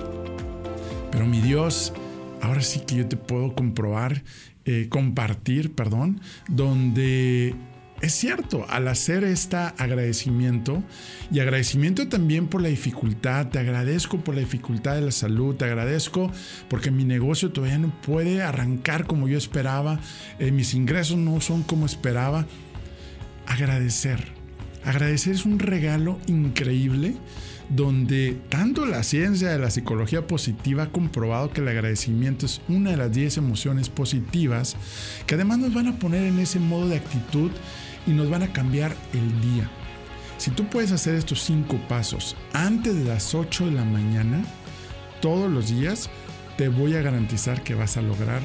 pero 1.13 1.27
mi 1.27 1.41
Dios, 1.41 1.93
ahora 2.43 2.63
sí 2.63 2.81
que 2.81 2.97
yo 2.97 3.07
te 3.07 3.17
puedo 3.17 3.55
comprobar, 3.55 4.25
eh, 4.65 4.89
compartir, 4.89 5.75
perdón, 5.75 6.21
donde 6.49 7.55
es 8.01 8.13
cierto, 8.13 8.65
al 8.69 8.87
hacer 8.87 9.25
este 9.25 9.57
agradecimiento 9.57 10.85
y 11.33 11.41
agradecimiento 11.41 12.09
también 12.09 12.47
por 12.47 12.63
la 12.63 12.69
dificultad, 12.69 13.49
te 13.49 13.59
agradezco 13.59 14.19
por 14.21 14.37
la 14.37 14.41
dificultad 14.41 14.95
de 14.95 15.01
la 15.01 15.11
salud, 15.11 15.57
te 15.57 15.65
agradezco 15.65 16.31
porque 16.69 16.93
mi 16.93 17.05
negocio 17.05 17.51
todavía 17.51 17.79
no 17.79 17.93
puede 18.03 18.41
arrancar 18.43 19.07
como 19.07 19.27
yo 19.27 19.37
esperaba, 19.37 19.99
eh, 20.39 20.53
mis 20.53 20.75
ingresos 20.75 21.17
no 21.17 21.41
son 21.41 21.65
como 21.65 21.87
esperaba. 21.87 22.47
Agradecer. 23.47 24.29
Agradecer 24.85 25.35
es 25.35 25.45
un 25.45 25.59
regalo 25.59 26.21
increíble 26.29 27.17
donde 27.69 28.37
tanto 28.49 28.87
la 28.87 29.03
ciencia 29.03 29.51
de 29.51 29.59
la 29.59 29.71
psicología 29.71 30.27
positiva 30.27 30.85
ha 30.85 30.93
comprobado 30.93 31.51
que 31.51 31.61
el 31.61 31.69
agradecimiento 31.69 32.47
es 32.47 32.61
una 32.69 32.93
de 32.93 32.97
las 32.97 33.13
10 33.13 33.39
emociones 33.39 33.91
positivas 33.91 34.77
que 35.27 35.35
además 35.35 35.59
nos 35.59 35.75
van 35.75 35.89
a 35.89 35.99
poner 35.99 36.23
en 36.25 36.39
ese 36.39 36.61
modo 36.61 36.89
de 36.89 36.97
actitud 36.97 37.51
y 38.09 38.13
nos 38.13 38.31
van 38.31 38.43
a 38.43 38.53
cambiar 38.53 38.97
el 39.13 39.41
día. 39.41 39.71
Si 40.39 40.51
tú 40.51 40.67
puedes 40.67 40.93
hacer 40.93 41.15
estos 41.15 41.43
cinco 41.43 41.79
pasos 41.89 42.37
antes 42.53 42.97
de 42.97 43.05
las 43.05 43.35
8 43.35 43.67
de 43.67 43.73
la 43.73 43.85
mañana, 43.85 44.43
todos 45.21 45.51
los 45.51 45.69
días, 45.69 46.09
te 46.57 46.69
voy 46.69 46.95
a 46.95 47.03
garantizar 47.03 47.63
que 47.63 47.75
vas 47.75 47.97
a 47.97 48.03
lograr 48.03 48.41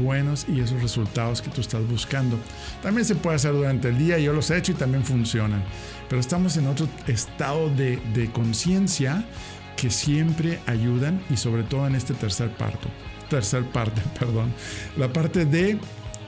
buenos 0.00 0.46
y 0.48 0.60
esos 0.60 0.82
resultados 0.82 1.42
que 1.42 1.50
tú 1.50 1.60
estás 1.60 1.86
buscando. 1.88 2.38
También 2.82 3.04
se 3.04 3.14
puede 3.14 3.36
hacer 3.36 3.52
durante 3.52 3.88
el 3.88 3.98
día, 3.98 4.18
yo 4.18 4.32
los 4.32 4.50
he 4.50 4.58
hecho 4.58 4.72
y 4.72 4.76
también 4.76 5.04
funcionan. 5.04 5.64
Pero 6.08 6.20
estamos 6.20 6.56
en 6.56 6.66
otro 6.66 6.88
estado 7.06 7.70
de, 7.70 7.96
de 8.12 8.30
conciencia 8.30 9.24
que 9.76 9.90
siempre 9.90 10.60
ayudan 10.66 11.22
y 11.30 11.36
sobre 11.36 11.62
todo 11.62 11.86
en 11.86 11.94
este 11.94 12.14
tercer 12.14 12.50
parto. 12.50 12.88
Tercer 13.30 13.64
parte, 13.64 14.02
perdón. 14.18 14.52
La 14.96 15.12
parte 15.12 15.44
de 15.44 15.78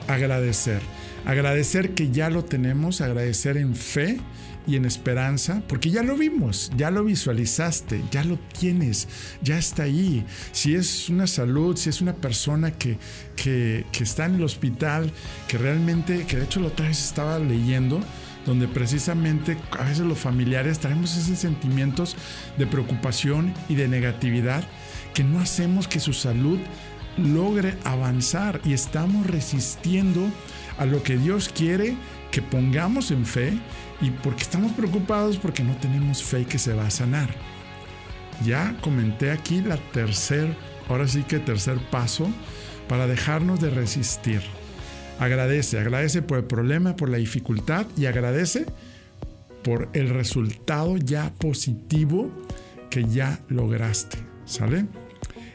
agradecer. 0.07 0.81
Agradecer 1.29 1.93
que 1.93 2.09
ya 2.09 2.31
lo 2.31 2.43
tenemos, 2.43 3.01
agradecer 3.01 3.57
en 3.57 3.75
fe 3.75 4.19
y 4.65 4.77
en 4.77 4.85
esperanza, 4.85 5.61
porque 5.67 5.91
ya 5.91 6.01
lo 6.01 6.17
vimos, 6.17 6.71
ya 6.75 6.89
lo 6.89 7.03
visualizaste, 7.03 8.03
ya 8.09 8.23
lo 8.23 8.39
tienes, 8.57 9.07
ya 9.43 9.59
está 9.59 9.83
ahí. 9.83 10.25
Si 10.53 10.73
es 10.73 11.07
una 11.07 11.27
salud, 11.27 11.77
si 11.77 11.89
es 11.89 12.01
una 12.01 12.15
persona 12.15 12.71
que, 12.71 12.97
que, 13.35 13.85
está 13.99 14.25
en 14.25 14.37
el 14.37 14.43
hospital, 14.43 15.11
que 15.47 15.59
realmente, 15.59 16.25
que 16.25 16.37
de 16.37 16.45
hecho 16.45 16.61
la 16.61 16.69
otra 16.69 16.89
estaba 16.89 17.37
leyendo, 17.37 18.01
donde 18.47 18.67
precisamente 18.67 19.55
a 19.77 19.83
veces 19.83 20.07
los 20.07 20.17
familiares 20.17 20.79
traemos 20.79 21.15
esos 21.15 21.37
sentimientos 21.37 22.15
de 22.57 22.65
preocupación 22.65 23.53
y 23.69 23.75
de 23.75 23.87
negatividad 23.87 24.63
que 25.13 25.23
no 25.23 25.39
hacemos 25.39 25.87
que 25.87 25.99
su 25.99 26.13
salud 26.13 26.57
logre 27.17 27.77
avanzar 27.83 28.61
y 28.65 28.73
estamos 28.73 29.27
resistiendo 29.27 30.31
a 30.79 30.85
lo 30.85 31.03
que 31.03 31.17
Dios 31.17 31.49
quiere 31.49 31.95
que 32.31 32.41
pongamos 32.41 33.11
en 33.11 33.25
fe 33.25 33.53
y 34.01 34.11
porque 34.11 34.43
estamos 34.43 34.71
preocupados 34.71 35.37
porque 35.37 35.63
no 35.63 35.75
tenemos 35.77 36.23
fe 36.23 36.45
que 36.45 36.57
se 36.57 36.73
va 36.73 36.87
a 36.87 36.91
sanar. 36.91 37.29
Ya 38.45 38.75
comenté 38.81 39.31
aquí 39.31 39.61
la 39.61 39.77
tercer, 39.91 40.55
ahora 40.87 41.07
sí 41.07 41.23
que 41.23 41.39
tercer 41.39 41.77
paso 41.91 42.29
para 42.87 43.07
dejarnos 43.07 43.59
de 43.59 43.69
resistir. 43.69 44.41
Agradece, 45.19 45.77
agradece 45.79 46.21
por 46.21 46.37
el 46.37 46.45
problema, 46.45 46.95
por 46.95 47.09
la 47.09 47.17
dificultad 47.17 47.85
y 47.97 48.05
agradece 48.05 48.65
por 49.63 49.89
el 49.93 50.09
resultado 50.09 50.97
ya 50.97 51.33
positivo 51.37 52.31
que 52.89 53.03
ya 53.03 53.41
lograste. 53.49 54.17
¿Sale? 54.45 54.85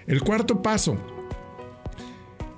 El 0.06 0.20
cuarto 0.20 0.60
paso, 0.60 0.98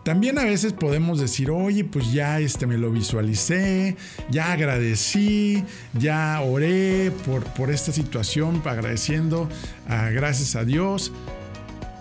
también 0.07 0.39
a 0.39 0.45
veces 0.45 0.73
podemos 0.73 1.19
decir, 1.19 1.51
oye, 1.51 1.83
pues 1.83 2.13
ya 2.13 2.39
este, 2.39 2.69
me 2.69 2.79
lo 2.79 2.93
visualicé, 2.93 3.97
ya 4.31 4.53
agradecí, 4.53 5.65
ya 5.95 6.41
oré 6.43 7.11
por, 7.25 7.43
por 7.43 7.73
esta 7.73 7.91
situación, 7.91 8.63
agradeciendo 8.65 9.49
a, 9.89 10.11
gracias 10.11 10.55
a 10.55 10.65
Dios. 10.65 11.11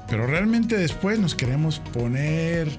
Pero 0.07 0.27
realmente 0.27 0.77
después 0.77 1.17
nos 1.17 1.33
queremos 1.33 1.79
poner 1.79 2.69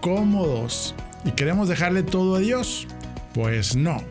cómodos 0.00 0.94
y 1.24 1.32
queremos 1.32 1.68
dejarle 1.68 2.04
todo 2.04 2.36
a 2.36 2.38
Dios. 2.38 2.86
Pues 3.34 3.74
no. 3.74 4.04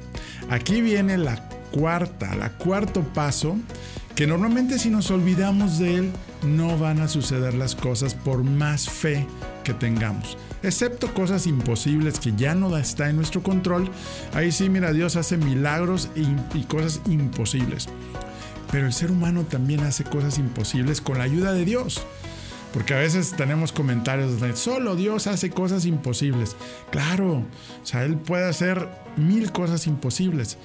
Aquí 0.50 0.82
viene 0.82 1.17
la 1.17 1.48
cuarta, 1.72 2.36
la 2.36 2.50
cuarto 2.50 3.01
paso, 3.13 3.55
que 4.13 4.27
normalmente 4.27 4.77
si 4.77 4.89
nos 4.89 5.10
olvidamos 5.10 5.79
de 5.79 5.96
él, 5.96 6.12
no 6.44 6.77
van 6.77 7.00
a 7.00 7.08
suceder 7.08 7.53
las 7.53 7.75
cosas 7.75 8.13
por 8.13 8.44
más 8.44 8.89
fe 8.89 9.25
que 9.66 9.74
tengamos 9.74 10.38
excepto 10.66 11.14
cosas 11.14 11.48
imposibles 11.48 12.20
que 12.20 12.34
ya 12.36 12.56
no 12.56 12.76
está 12.78 13.10
en 13.10 13.16
nuestro 13.16 13.44
control. 13.44 13.90
Ahí 14.34 14.52
sí, 14.52 14.70
mira, 14.70 14.92
Dios 14.94 15.16
hace 15.16 15.38
milagros 15.38 16.10
y, 16.16 16.64
cosas 16.64 17.02
imposibles. 17.08 17.88
Pero 18.72 18.88
el 18.88 18.94
ser 18.94 19.12
humano 19.12 19.44
también 19.44 19.82
hace 19.82 20.04
cosas 20.04 20.40
imposibles 20.40 21.02
con 21.02 21.18
la 21.18 21.26
ayuda 21.26 21.54
de 21.54 21.66
Dios. 21.66 22.06
Porque 22.74 22.94
a 22.94 22.98
veces 22.98 23.34
tenemos 23.38 23.72
comentarios 23.72 24.42
de 24.42 24.56
solo 24.56 24.96
Dios 24.96 25.28
hace 25.28 25.50
cosas 25.50 25.86
imposibles. 25.86 26.58
Claro, 26.92 27.38
o 27.38 27.86
sea, 27.86 28.04
Él 28.04 28.18
puede 28.18 28.50
hacer 28.50 28.90
mil 29.16 29.52
cosas 29.52 29.88
imposibles. 29.88 30.58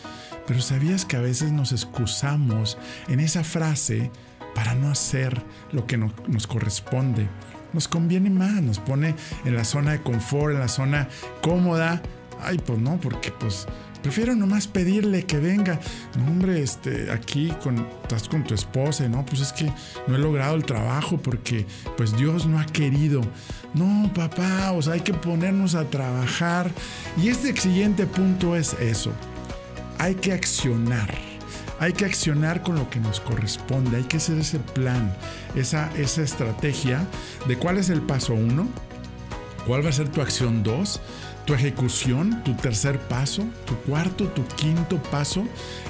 Pero 0.46 0.60
¿sabías 0.60 1.04
que 1.04 1.16
a 1.16 1.20
veces 1.20 1.52
nos 1.52 1.70
excusamos 1.70 2.78
en 3.06 3.20
esa 3.20 3.44
frase 3.44 4.10
para 4.54 4.74
no 4.74 4.90
hacer 4.90 5.44
lo 5.70 5.86
que 5.86 5.98
nos 5.98 6.46
corresponde? 6.48 7.28
Nos 7.72 7.88
conviene 7.88 8.30
más, 8.30 8.62
nos 8.62 8.78
pone 8.78 9.14
en 9.44 9.54
la 9.54 9.64
zona 9.64 9.92
de 9.92 10.02
confort, 10.02 10.54
en 10.54 10.60
la 10.60 10.68
zona 10.68 11.08
cómoda. 11.42 12.02
Ay, 12.42 12.58
pues 12.58 12.78
no, 12.78 12.98
porque 13.00 13.32
pues 13.32 13.66
prefiero 14.02 14.34
nomás 14.34 14.66
pedirle 14.66 15.24
que 15.24 15.38
venga. 15.38 15.78
No, 16.18 16.26
hombre, 16.30 16.62
este, 16.62 17.10
aquí 17.10 17.52
con, 17.62 17.86
estás 18.02 18.28
con 18.28 18.44
tu 18.44 18.54
esposa, 18.54 19.08
no, 19.08 19.24
pues 19.24 19.40
es 19.40 19.52
que 19.52 19.70
no 20.06 20.16
he 20.16 20.18
logrado 20.18 20.54
el 20.54 20.64
trabajo 20.64 21.18
porque 21.18 21.66
pues 21.96 22.16
Dios 22.16 22.46
no 22.46 22.58
ha 22.58 22.66
querido. 22.66 23.20
No, 23.74 24.10
papá, 24.14 24.72
o 24.72 24.82
sea, 24.82 24.94
hay 24.94 25.00
que 25.00 25.14
ponernos 25.14 25.74
a 25.74 25.84
trabajar. 25.84 26.70
Y 27.22 27.28
este 27.28 27.56
siguiente 27.56 28.06
punto 28.06 28.56
es 28.56 28.74
eso. 28.74 29.12
Hay 29.98 30.14
que 30.14 30.32
accionar. 30.32 31.29
Hay 31.80 31.94
que 31.94 32.04
accionar 32.04 32.62
con 32.62 32.76
lo 32.76 32.88
que 32.90 33.00
nos 33.00 33.20
corresponde, 33.20 33.96
hay 33.96 34.04
que 34.04 34.18
hacer 34.18 34.38
ese 34.38 34.58
plan, 34.58 35.16
esa, 35.56 35.90
esa 35.96 36.22
estrategia 36.22 37.06
de 37.48 37.56
cuál 37.56 37.78
es 37.78 37.88
el 37.88 38.02
paso 38.02 38.34
uno, 38.34 38.68
cuál 39.66 39.84
va 39.84 39.88
a 39.88 39.92
ser 39.92 40.10
tu 40.10 40.20
acción 40.20 40.62
dos, 40.62 41.00
tu 41.46 41.54
ejecución, 41.54 42.44
tu 42.44 42.54
tercer 42.54 42.98
paso, 42.98 43.44
tu 43.64 43.74
cuarto, 43.76 44.26
tu 44.28 44.46
quinto 44.56 45.02
paso 45.04 45.42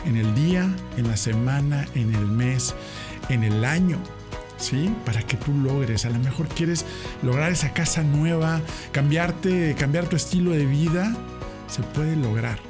en 0.06 0.16
el 0.16 0.32
día, 0.36 0.72
en 0.96 1.08
la 1.08 1.16
semana, 1.16 1.84
en 1.96 2.14
el 2.14 2.24
mes, 2.24 2.74
en 3.28 3.42
el 3.42 3.64
año. 3.64 3.98
¿Sí? 4.58 4.94
Para 5.06 5.22
que 5.22 5.38
tú 5.38 5.54
logres, 5.54 6.04
a 6.04 6.10
lo 6.10 6.18
mejor 6.18 6.46
quieres 6.46 6.84
lograr 7.22 7.50
esa 7.50 7.72
casa 7.72 8.02
nueva, 8.02 8.60
cambiarte, 8.92 9.74
cambiar 9.74 10.04
tu 10.04 10.16
estilo 10.16 10.50
de 10.50 10.66
vida, 10.66 11.16
se 11.66 11.82
puede 11.82 12.14
lograr. 12.14 12.69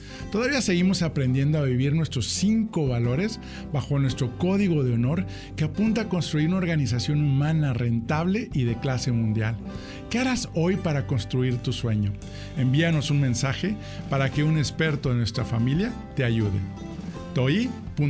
Todavía 0.31 0.61
seguimos 0.61 1.01
aprendiendo 1.01 1.57
a 1.57 1.63
vivir 1.63 1.93
nuestros 1.93 2.27
cinco 2.27 2.87
valores 2.87 3.41
bajo 3.73 3.99
nuestro 3.99 4.37
código 4.37 4.81
de 4.81 4.93
honor 4.93 5.25
que 5.57 5.65
apunta 5.65 6.03
a 6.03 6.09
construir 6.09 6.47
una 6.47 6.55
organización 6.57 7.21
humana 7.21 7.73
rentable 7.73 8.49
y 8.53 8.63
de 8.63 8.79
clase 8.79 9.11
mundial. 9.11 9.57
¿Qué 10.09 10.19
harás 10.19 10.47
hoy 10.53 10.77
para 10.77 11.05
construir 11.05 11.57
tu 11.57 11.73
sueño? 11.73 12.13
Envíanos 12.57 13.11
un 13.11 13.19
mensaje 13.19 13.75
para 14.09 14.31
que 14.31 14.45
un 14.45 14.57
experto 14.57 15.09
de 15.09 15.15
nuestra 15.15 15.43
familia 15.43 15.91
te 16.15 16.23
ayude. 16.23 16.59
toi.com.mx 17.35 18.05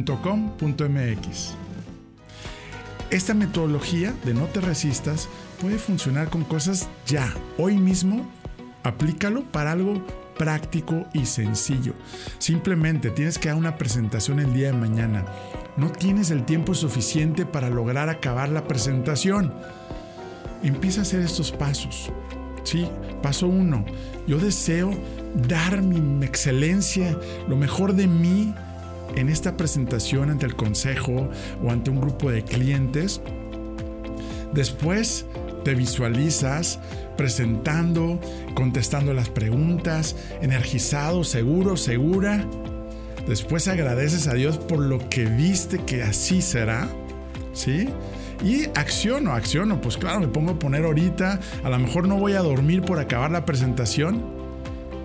Esta 3.09 3.33
metodología 3.33 4.13
de 4.25 4.35
no 4.35 4.45
te 4.45 4.61
resistas 4.61 5.27
puede 5.59 5.79
funcionar 5.79 6.29
con 6.29 6.43
cosas 6.43 6.87
ya, 7.07 7.33
hoy 7.57 7.77
mismo. 7.77 8.29
Aplícalo 8.83 9.43
para 9.43 9.71
algo 9.71 10.05
práctico 10.37 11.05
y 11.13 11.25
sencillo. 11.25 11.93
Simplemente 12.37 13.09
tienes 13.09 13.37
que 13.37 13.49
dar 13.49 13.57
una 13.57 13.77
presentación 13.77 14.39
el 14.39 14.53
día 14.53 14.67
de 14.67 14.77
mañana. 14.77 15.25
No 15.77 15.91
tienes 15.91 16.31
el 16.31 16.45
tiempo 16.45 16.73
suficiente 16.73 17.45
para 17.45 17.69
lograr 17.69 18.09
acabar 18.09 18.49
la 18.49 18.67
presentación. 18.67 19.53
Empieza 20.63 21.01
a 21.01 21.03
hacer 21.03 21.21
estos 21.21 21.51
pasos. 21.51 22.11
Sí, 22.63 22.87
paso 23.21 23.47
uno. 23.47 23.85
Yo 24.27 24.37
deseo 24.37 24.91
dar 25.47 25.81
mi 25.81 26.25
excelencia, 26.25 27.17
lo 27.47 27.55
mejor 27.55 27.93
de 27.93 28.07
mí 28.07 28.53
en 29.15 29.29
esta 29.29 29.57
presentación 29.57 30.29
ante 30.29 30.45
el 30.45 30.55
consejo 30.55 31.29
o 31.63 31.71
ante 31.71 31.89
un 31.89 32.01
grupo 32.01 32.31
de 32.31 32.43
clientes. 32.43 33.21
Después 34.53 35.25
te 35.63 35.75
visualizas 35.75 36.79
presentando, 37.17 38.19
contestando 38.55 39.13
las 39.13 39.29
preguntas, 39.29 40.15
energizado, 40.41 41.23
seguro, 41.23 41.77
segura. 41.77 42.45
Después 43.27 43.67
agradeces 43.67 44.27
a 44.27 44.33
Dios 44.33 44.57
por 44.57 44.79
lo 44.79 44.97
que 45.09 45.25
viste 45.25 45.79
que 45.79 46.03
así 46.03 46.41
será. 46.41 46.87
¿Sí? 47.53 47.89
Y 48.43 48.65
acciono, 48.75 49.33
acciono. 49.33 49.81
Pues 49.81 49.97
claro, 49.97 50.19
me 50.19 50.27
pongo 50.27 50.51
a 50.51 50.59
poner 50.59 50.85
ahorita. 50.85 51.39
A 51.63 51.69
lo 51.69 51.79
mejor 51.79 52.07
no 52.07 52.17
voy 52.17 52.33
a 52.33 52.39
dormir 52.39 52.81
por 52.81 52.99
acabar 52.99 53.31
la 53.31 53.45
presentación. 53.45 54.23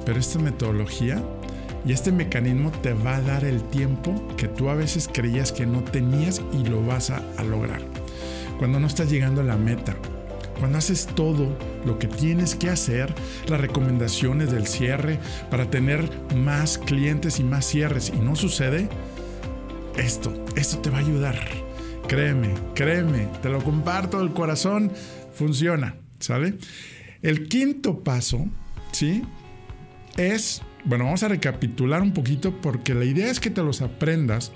Pero 0.07 0.19
esta 0.19 0.39
metodología 0.39 1.23
y 1.85 1.93
este 1.93 2.13
mecanismo 2.13 2.73
te 2.83 2.95
va 2.95 3.17
a 3.17 3.21
dar 3.21 3.45
el 3.45 3.63
tiempo 3.63 4.15
que 4.37 4.49
tú 4.49 4.71
a 4.71 4.75
veces 4.75 5.09
creías 5.13 5.53
que 5.53 5.67
no 5.67 5.85
tenías 5.85 6.41
y 6.53 6.65
lo 6.65 6.85
vas 6.85 7.11
a, 7.11 7.23
a 7.37 7.45
lograr. 7.45 7.81
Cuando 8.59 8.81
no 8.81 8.87
estás 8.87 9.11
llegando 9.11 9.43
a 9.43 9.45
la 9.45 9.57
meta, 9.57 9.95
cuando 10.59 10.79
haces 10.79 11.07
todo 11.07 11.57
lo 11.85 11.99
que 11.99 12.07
tienes 12.07 12.55
que 12.55 12.71
hacer, 12.71 13.15
las 13.49 13.61
recomendaciones 13.61 14.51
del 14.51 14.67
cierre 14.67 15.19
para 15.51 15.71
tener 15.71 16.11
más 16.35 16.79
clientes 16.79 17.39
y 17.41 17.45
más 17.45 17.67
cierres 17.67 18.13
y 18.15 18.19
no 18.19 18.37
sucede, 18.37 18.89
esto, 19.97 20.33
esto 20.57 20.79
te 20.79 20.91
va 20.91 20.99
a 20.99 21.01
ayudar. 21.01 21.39
Créeme, 22.09 22.55
créeme, 22.75 23.29
te 23.43 23.49
lo 23.49 23.63
comparto 23.63 24.19
del 24.19 24.33
corazón, 24.33 24.93
funciona, 25.33 25.97
¿sale? 26.21 26.55
El 27.23 27.49
quinto 27.49 28.01
paso, 28.05 28.47
¿sí? 28.93 29.23
Es, 30.17 30.63
bueno, 30.85 31.05
vamos 31.05 31.23
a 31.23 31.29
recapitular 31.29 32.03
un 32.03 32.13
poquito 32.13 32.61
porque 32.61 32.95
la 32.95 33.05
idea 33.05 33.31
es 33.31 33.41
que 33.41 33.51
te 33.51 33.63
los 33.63 33.83
aprendas 33.83 34.53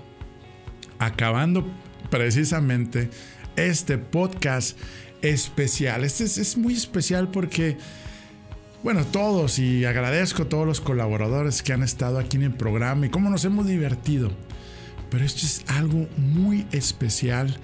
acabando 0.98 1.66
precisamente 2.10 3.10
este 3.56 3.98
podcast 3.98 4.78
especial. 5.22 6.04
Este 6.04 6.24
es, 6.24 6.56
muy 6.56 6.74
especial 6.74 7.30
porque, 7.30 7.76
bueno, 8.82 9.04
todos 9.06 9.58
y 9.58 9.84
agradezco 9.84 10.44
a 10.44 10.48
todos 10.48 10.66
los 10.66 10.80
colaboradores 10.80 11.62
que 11.62 11.72
han 11.72 11.82
estado 11.82 12.18
aquí 12.18 12.36
en 12.36 12.44
el 12.44 12.54
programa 12.54 13.06
y 13.06 13.10
cómo 13.10 13.30
nos 13.30 13.44
hemos 13.44 13.66
divertido. 13.66 14.30
Pero 15.10 15.24
esto 15.24 15.44
es 15.44 15.64
algo 15.68 16.08
muy 16.16 16.66
especial 16.72 17.56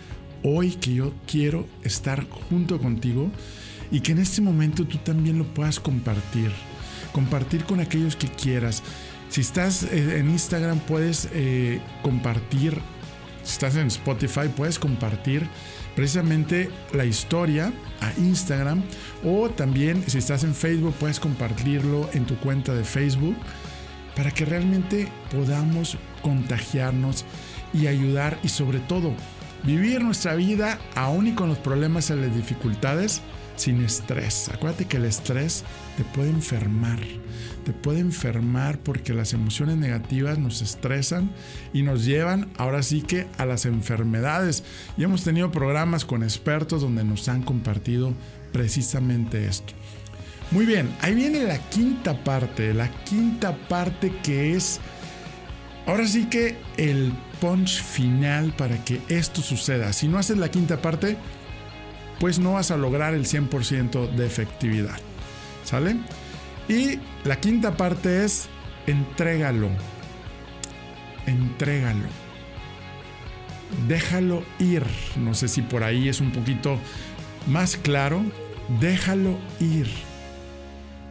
hoy 0.43 0.73
que 0.73 0.95
yo 0.95 1.15
quiero 1.27 1.67
estar 1.83 2.29
junto 2.29 2.79
contigo 2.79 3.31
y 3.91 4.01
que 4.01 4.13
en 4.13 4.19
este 4.19 4.41
momento 4.41 4.85
tú 4.85 4.99
también 4.99 5.39
lo 5.39 5.45
puedas 5.55 5.79
compartir. 5.79 6.51
Compartir 7.13 7.65
con 7.65 7.81
aquellos 7.81 8.17
que 8.17 8.29
quieras. 8.29 8.83
Si 9.29 9.41
estás 9.41 9.85
eh, 9.85 10.19
en 10.19 10.31
Instagram 10.31 10.81
puedes 10.81 11.29
eh, 11.33 11.81
compartir. 12.03 12.81
Si 13.43 13.53
estás 13.53 13.77
en 13.77 13.87
Spotify 13.87 14.49
puedes 14.55 14.79
compartir 14.79 15.49
precisamente 15.97 16.71
la 16.93 17.05
historia 17.05 17.73
a 18.01 18.13
Instagram. 18.21 18.85
O 19.25 19.51
también 19.51 20.05
si 20.07 20.19
estás 20.19 20.45
en 20.45 20.55
Facebook 20.55 20.95
puedes 21.01 21.19
compartirlo 21.19 22.09
en 22.13 22.27
tu 22.27 22.37
cuenta 22.37 22.73
de 22.75 22.85
Facebook 22.85 23.37
para 24.15 24.31
que 24.31 24.45
realmente 24.45 25.09
podamos 25.35 25.99
contagiarnos 26.23 27.25
y 27.75 27.89
ayudar 27.89 28.39
y 28.45 28.49
sobre 28.49 28.79
todo 28.79 29.13
vivir 29.65 30.01
nuestra 30.03 30.35
vida 30.37 30.79
aún 30.95 31.27
y 31.27 31.33
con 31.33 31.49
los 31.49 31.59
problemas 31.59 32.11
y 32.11 32.15
las 32.15 32.35
dificultades 32.35 33.23
sin 33.57 33.83
estrés. 33.83 34.49
Acuérdate 34.53 34.87
que 34.87 34.99
el 34.99 35.05
estrés 35.05 35.65
te 35.97 36.05
puede 36.05 36.31
enfermar 36.31 37.01
te 37.67 37.73
puede 37.73 37.99
enfermar 37.99 38.79
porque 38.79 39.13
las 39.13 39.33
emociones 39.33 39.77
negativas 39.77 40.39
nos 40.39 40.63
estresan 40.63 41.33
y 41.73 41.83
nos 41.83 42.05
llevan 42.05 42.49
ahora 42.59 42.81
sí 42.85 43.03
que 43.03 43.27
a 43.39 43.45
las 43.45 43.67
enfermedades. 43.67 44.63
Y 44.97 45.03
hemos 45.03 45.25
tenido 45.25 45.51
programas 45.51 46.05
con 46.05 46.23
expertos 46.23 46.83
donde 46.83 47.03
nos 47.03 47.29
han 47.29 47.43
compartido 47.43 48.15
precisamente 48.53 49.49
esto. 49.49 49.75
Muy 50.53 50.65
bien, 50.65 50.95
ahí 51.01 51.17
viene 51.17 51.43
la 51.43 51.59
quinta 51.59 52.23
parte, 52.23 52.73
la 52.73 52.89
quinta 53.03 53.57
parte 53.69 54.13
que 54.23 54.55
es 54.55 54.79
ahora 55.87 56.07
sí 56.07 56.27
que 56.27 56.57
el 56.77 57.13
punch 57.41 57.83
final 57.83 58.55
para 58.57 58.85
que 58.85 59.01
esto 59.09 59.43
suceda. 59.43 59.93
Si 59.93 60.07
no 60.07 60.19
haces 60.19 60.39
la 60.39 60.53
quinta 60.53 60.81
parte, 60.81 61.17
pues 62.21 62.39
no 62.39 62.55
vas 62.55 62.71
a 62.71 62.77
lograr 62.77 63.15
el 63.15 63.27
100% 63.27 64.11
de 64.11 64.27
efectividad. 64.27 64.99
¿Sale? 65.65 65.97
Y 66.69 66.99
la 67.25 67.41
quinta 67.41 67.77
parte 67.77 68.25
es 68.25 68.49
entrégalo. 68.87 69.69
Entrégalo. 71.27 72.09
Déjalo 73.89 74.45
ir. 74.59 74.85
No 75.17 75.35
sé 75.35 75.49
si 75.49 75.63
por 75.63 75.83
ahí 75.83 76.09
es 76.09 76.21
un 76.21 76.33
poquito 76.33 76.79
más 77.47 77.77
claro. 77.77 78.23
Déjalo 78.81 79.39
ir. 79.61 79.89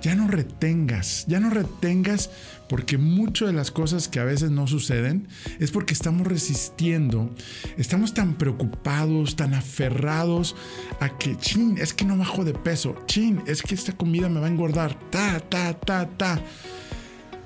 Ya 0.06 0.14
no 0.14 0.28
retengas, 0.28 1.26
ya 1.28 1.40
no 1.40 1.50
retengas 1.50 2.30
porque 2.70 3.00
muchas 3.00 3.48
de 3.48 3.56
las 3.56 3.72
cosas 3.72 4.08
que 4.08 4.20
a 4.20 4.24
veces 4.24 4.52
no 4.52 4.68
suceden 4.68 5.28
es 5.60 5.72
porque 5.72 5.96
estamos 5.96 6.28
resistiendo, 6.28 7.34
estamos 7.76 8.14
tan 8.14 8.36
preocupados, 8.36 9.36
tan 9.36 9.56
aferrados 9.56 10.56
a 11.00 11.18
que, 11.18 11.36
chin, 11.38 11.80
es 11.80 11.96
que 11.96 12.06
no 12.06 12.20
bajo 12.20 12.46
de 12.46 12.54
peso, 12.54 12.96
chin, 13.08 13.42
es 13.48 13.64
que 13.64 13.74
esta 13.74 13.94
comida 13.94 14.30
me 14.30 14.40
va 14.40 14.46
a 14.46 14.50
engordar, 14.52 14.94
ta, 15.10 15.40
ta, 15.40 15.74
ta, 15.74 16.08
ta. 16.08 16.40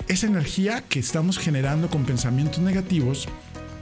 Esa 0.09 0.27
energía 0.27 0.81
que 0.81 0.99
estamos 0.99 1.37
generando 1.37 1.89
con 1.89 2.03
pensamientos 2.03 2.59
negativos 2.59 3.29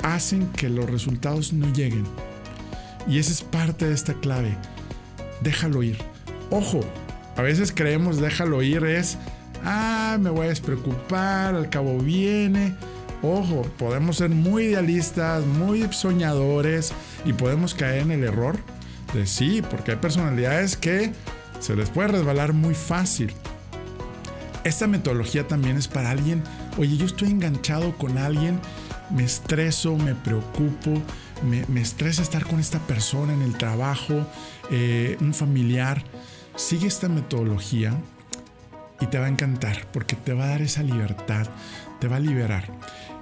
hacen 0.03 0.51
que 0.51 0.69
los 0.69 0.87
resultados 0.87 1.51
no 1.51 1.73
lleguen. 1.73 2.03
Y 3.07 3.17
esa 3.17 3.31
es 3.31 3.41
parte 3.41 3.87
de 3.87 3.95
esta 3.95 4.13
clave. 4.13 4.55
Déjalo 5.41 5.81
ir. 5.81 5.97
Ojo, 6.51 6.81
a 7.37 7.41
veces 7.41 7.71
creemos 7.73 8.19
déjalo 8.19 8.61
ir 8.61 8.83
es 8.85 9.17
ah, 9.63 10.17
me 10.19 10.29
voy 10.29 10.47
a 10.47 10.49
despreocupar, 10.49 11.55
al 11.55 11.69
cabo 11.69 11.97
viene. 11.99 12.75
Ojo, 13.21 13.63
podemos 13.77 14.17
ser 14.17 14.29
muy 14.29 14.65
idealistas, 14.65 15.45
muy 15.45 15.91
soñadores 15.91 16.93
y 17.25 17.33
podemos 17.33 17.73
caer 17.73 18.03
en 18.03 18.11
el 18.11 18.23
error 18.23 18.57
de 19.13 19.25
sí, 19.25 19.63
porque 19.69 19.91
hay 19.91 19.97
personalidades 19.97 20.77
que 20.77 21.11
se 21.59 21.75
les 21.75 21.89
puede 21.89 22.09
resbalar 22.09 22.53
muy 22.53 22.75
fácil. 22.75 23.33
Esta 24.63 24.85
metodología 24.85 25.47
también 25.47 25.77
es 25.77 25.87
para 25.87 26.11
alguien, 26.11 26.43
oye, 26.77 26.97
yo 26.97 27.05
estoy 27.05 27.29
enganchado 27.29 27.97
con 27.97 28.17
alguien, 28.17 28.59
me 29.09 29.23
estreso, 29.23 29.95
me 29.97 30.13
preocupo, 30.13 31.01
me, 31.43 31.81
estresa 31.81 32.21
estar 32.21 32.45
con 32.45 32.59
esta 32.59 32.79
persona 32.79 33.33
en 33.33 33.41
el 33.41 33.57
trabajo, 33.57 34.27
eh, 34.69 35.17
un 35.21 35.33
familiar. 35.33 36.03
Sigue 36.57 36.87
esta 36.87 37.07
metodología 37.07 37.93
y 38.99 39.05
te 39.05 39.19
va 39.19 39.27
a 39.27 39.29
encantar 39.29 39.85
porque 39.93 40.15
te 40.15 40.33
va 40.33 40.45
a 40.45 40.47
dar 40.47 40.63
esa 40.63 40.81
libertad, 40.81 41.47
te 41.99 42.07
va 42.07 42.15
a 42.15 42.19
liberar. 42.19 42.65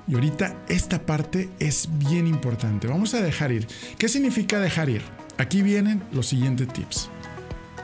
Y 0.08 0.14
ahorita 0.14 0.56
esta 0.70 1.06
parte 1.06 1.50
es 1.60 1.90
bien 1.92 2.28
importante. 2.28 2.88
Vamos 2.88 3.14
a 3.14 3.22
dejar 3.22 3.52
ir. 3.52 3.68
¿Qué 3.98 4.08
significa 4.08 4.58
dejar 4.60 4.90
ir? 4.90 5.02
Aquí 5.38 5.62
vienen 5.62 6.02
los 6.14 6.28
siguientes 6.28 6.70
tips. 6.70 7.10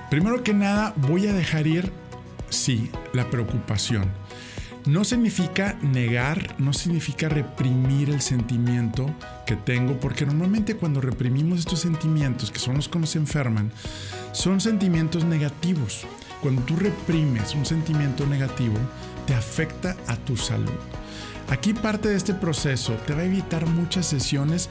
Primero 0.09 0.41
que 0.41 0.53
nada, 0.53 0.93
voy 0.95 1.27
a 1.27 1.33
dejar 1.33 1.67
ir, 1.67 1.91
sí, 2.49 2.89
la 3.11 3.29
preocupación. 3.29 4.09
No 4.85 5.03
significa 5.03 5.77
negar, 5.81 6.55
no 6.57 6.73
significa 6.73 7.29
reprimir 7.29 8.09
el 8.09 8.19
sentimiento 8.19 9.05
que 9.45 9.55
tengo, 9.55 9.99
porque 9.99 10.25
normalmente 10.25 10.75
cuando 10.75 11.01
reprimimos 11.01 11.59
estos 11.59 11.81
sentimientos, 11.81 12.49
que 12.49 12.57
son 12.57 12.77
los 12.77 12.89
que 12.89 12.97
nos 12.97 13.15
enferman, 13.15 13.71
son 14.31 14.59
sentimientos 14.59 15.23
negativos. 15.23 16.07
Cuando 16.41 16.63
tú 16.63 16.75
reprimes 16.77 17.53
un 17.53 17.63
sentimiento 17.63 18.25
negativo, 18.25 18.75
te 19.27 19.35
afecta 19.35 19.95
a 20.07 20.15
tu 20.15 20.35
salud. 20.35 20.71
Aquí 21.49 21.73
parte 21.73 22.09
de 22.09 22.15
este 22.15 22.33
proceso 22.33 22.93
te 23.05 23.13
va 23.13 23.21
a 23.21 23.25
evitar 23.25 23.67
muchas 23.67 24.07
sesiones 24.07 24.69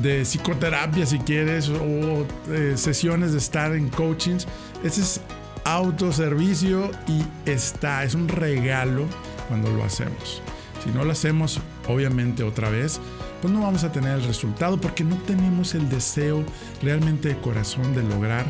de 0.00 0.22
psicoterapia 0.22 1.06
si 1.06 1.18
quieres 1.18 1.68
o 1.68 2.26
eh, 2.50 2.72
sesiones 2.76 3.32
de 3.32 3.38
estar 3.38 3.72
en 3.76 3.90
coachings. 3.90 4.48
Ese 4.82 5.02
es 5.02 5.20
autoservicio 5.64 6.90
y 7.06 7.22
está, 7.48 8.02
es 8.02 8.14
un 8.14 8.28
regalo 8.28 9.06
cuando 9.52 9.70
lo 9.70 9.84
hacemos. 9.84 10.40
Si 10.82 10.88
no 10.92 11.04
lo 11.04 11.12
hacemos, 11.12 11.60
obviamente 11.86 12.42
otra 12.42 12.70
vez, 12.70 13.00
pues 13.42 13.52
no 13.52 13.60
vamos 13.60 13.84
a 13.84 13.92
tener 13.92 14.18
el 14.18 14.24
resultado 14.24 14.80
porque 14.80 15.04
no 15.04 15.16
tenemos 15.16 15.74
el 15.74 15.90
deseo 15.90 16.42
realmente 16.82 17.28
de 17.28 17.36
corazón 17.36 17.94
de 17.94 18.02
lograr 18.02 18.46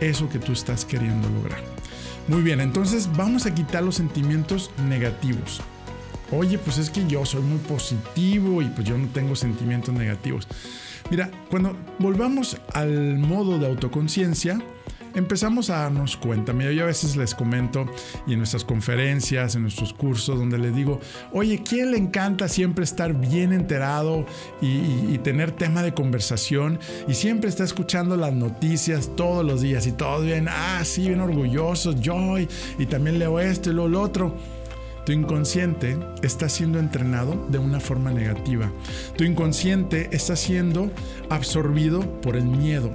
eso 0.00 0.28
que 0.28 0.38
tú 0.38 0.52
estás 0.52 0.84
queriendo 0.84 1.28
lograr. 1.30 1.58
Muy 2.28 2.42
bien, 2.42 2.60
entonces 2.60 3.10
vamos 3.16 3.44
a 3.44 3.54
quitar 3.56 3.82
los 3.82 3.96
sentimientos 3.96 4.70
negativos. 4.86 5.60
Oye, 6.30 6.58
pues 6.58 6.78
es 6.78 6.90
que 6.90 7.04
yo 7.08 7.26
soy 7.26 7.42
muy 7.42 7.58
positivo 7.58 8.62
y 8.62 8.66
pues 8.66 8.86
yo 8.86 8.96
no 8.96 9.08
tengo 9.08 9.34
sentimientos 9.34 9.92
negativos. 9.92 10.46
Mira, 11.10 11.28
cuando 11.50 11.76
volvamos 11.98 12.56
al 12.72 13.18
modo 13.18 13.58
de 13.58 13.66
autoconciencia, 13.66 14.62
empezamos 15.16 15.70
a 15.70 15.78
darnos 15.78 16.16
cuenta. 16.16 16.52
Mira, 16.52 16.70
yo 16.70 16.84
a 16.84 16.86
veces 16.86 17.16
les 17.16 17.34
comento 17.34 17.86
y 18.26 18.34
en 18.34 18.38
nuestras 18.38 18.64
conferencias, 18.64 19.56
en 19.56 19.62
nuestros 19.62 19.92
cursos, 19.92 20.38
donde 20.38 20.58
les 20.58 20.74
digo, 20.74 21.00
oye, 21.32 21.62
¿quién 21.68 21.90
le 21.90 21.98
encanta 21.98 22.48
siempre 22.48 22.84
estar 22.84 23.14
bien 23.14 23.52
enterado 23.52 24.24
y, 24.60 25.16
tener 25.26 25.50
tema 25.50 25.82
de 25.82 25.92
conversación 25.92 26.78
y 27.08 27.14
siempre 27.14 27.48
está 27.48 27.64
escuchando 27.64 28.16
las 28.16 28.32
noticias 28.32 29.10
todos 29.16 29.44
los 29.44 29.62
días 29.62 29.86
y 29.86 29.92
todos 29.92 30.24
bien, 30.24 30.46
ah, 30.48 30.82
sí, 30.84 31.08
bien 31.08 31.20
orgullosos, 31.20 32.00
yo 32.00 32.38
y, 32.38 32.46
y 32.78 32.86
también 32.86 33.18
leo 33.18 33.40
esto 33.40 33.70
y 33.70 33.72
lo, 33.72 33.88
lo 33.88 34.02
otro. 34.02 34.36
Tu 35.06 35.12
inconsciente 35.12 35.96
está 36.22 36.48
siendo 36.48 36.78
entrenado 36.78 37.46
de 37.48 37.58
una 37.58 37.80
forma 37.80 38.10
negativa. 38.10 38.70
Tu 39.16 39.24
inconsciente 39.24 40.08
está 40.10 40.36
siendo 40.36 40.90
absorbido 41.30 42.20
por 42.20 42.36
el 42.36 42.44
miedo. 42.44 42.90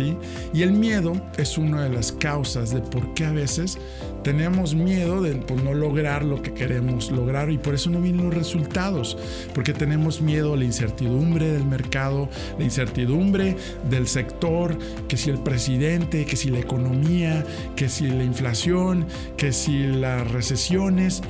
Y 0.00 0.62
el 0.62 0.72
miedo 0.72 1.12
es 1.36 1.58
una 1.58 1.84
de 1.84 1.90
las 1.90 2.12
causas 2.12 2.72
de 2.72 2.80
por 2.80 3.12
qué 3.14 3.26
a 3.26 3.32
veces 3.32 3.78
tenemos 4.22 4.74
miedo 4.74 5.20
de 5.20 5.34
pues, 5.34 5.62
no 5.62 5.74
lograr 5.74 6.24
lo 6.24 6.42
que 6.42 6.54
queremos 6.54 7.10
lograr 7.10 7.50
y 7.50 7.58
por 7.58 7.74
eso 7.74 7.90
no 7.90 8.00
vienen 8.00 8.24
los 8.26 8.34
resultados, 8.34 9.18
porque 9.54 9.72
tenemos 9.72 10.20
miedo 10.20 10.54
a 10.54 10.56
la 10.56 10.64
incertidumbre 10.64 11.50
del 11.50 11.64
mercado, 11.64 12.28
la 12.58 12.64
incertidumbre 12.64 13.56
del 13.90 14.06
sector, 14.06 14.78
que 15.08 15.16
si 15.16 15.30
el 15.30 15.38
presidente, 15.38 16.24
que 16.24 16.36
si 16.36 16.50
la 16.50 16.60
economía, 16.60 17.44
que 17.74 17.88
si 17.88 18.08
la 18.08 18.24
inflación, 18.24 19.06
que 19.36 19.52
si 19.52 19.86
las 19.86 20.30
recesiones 20.30 21.22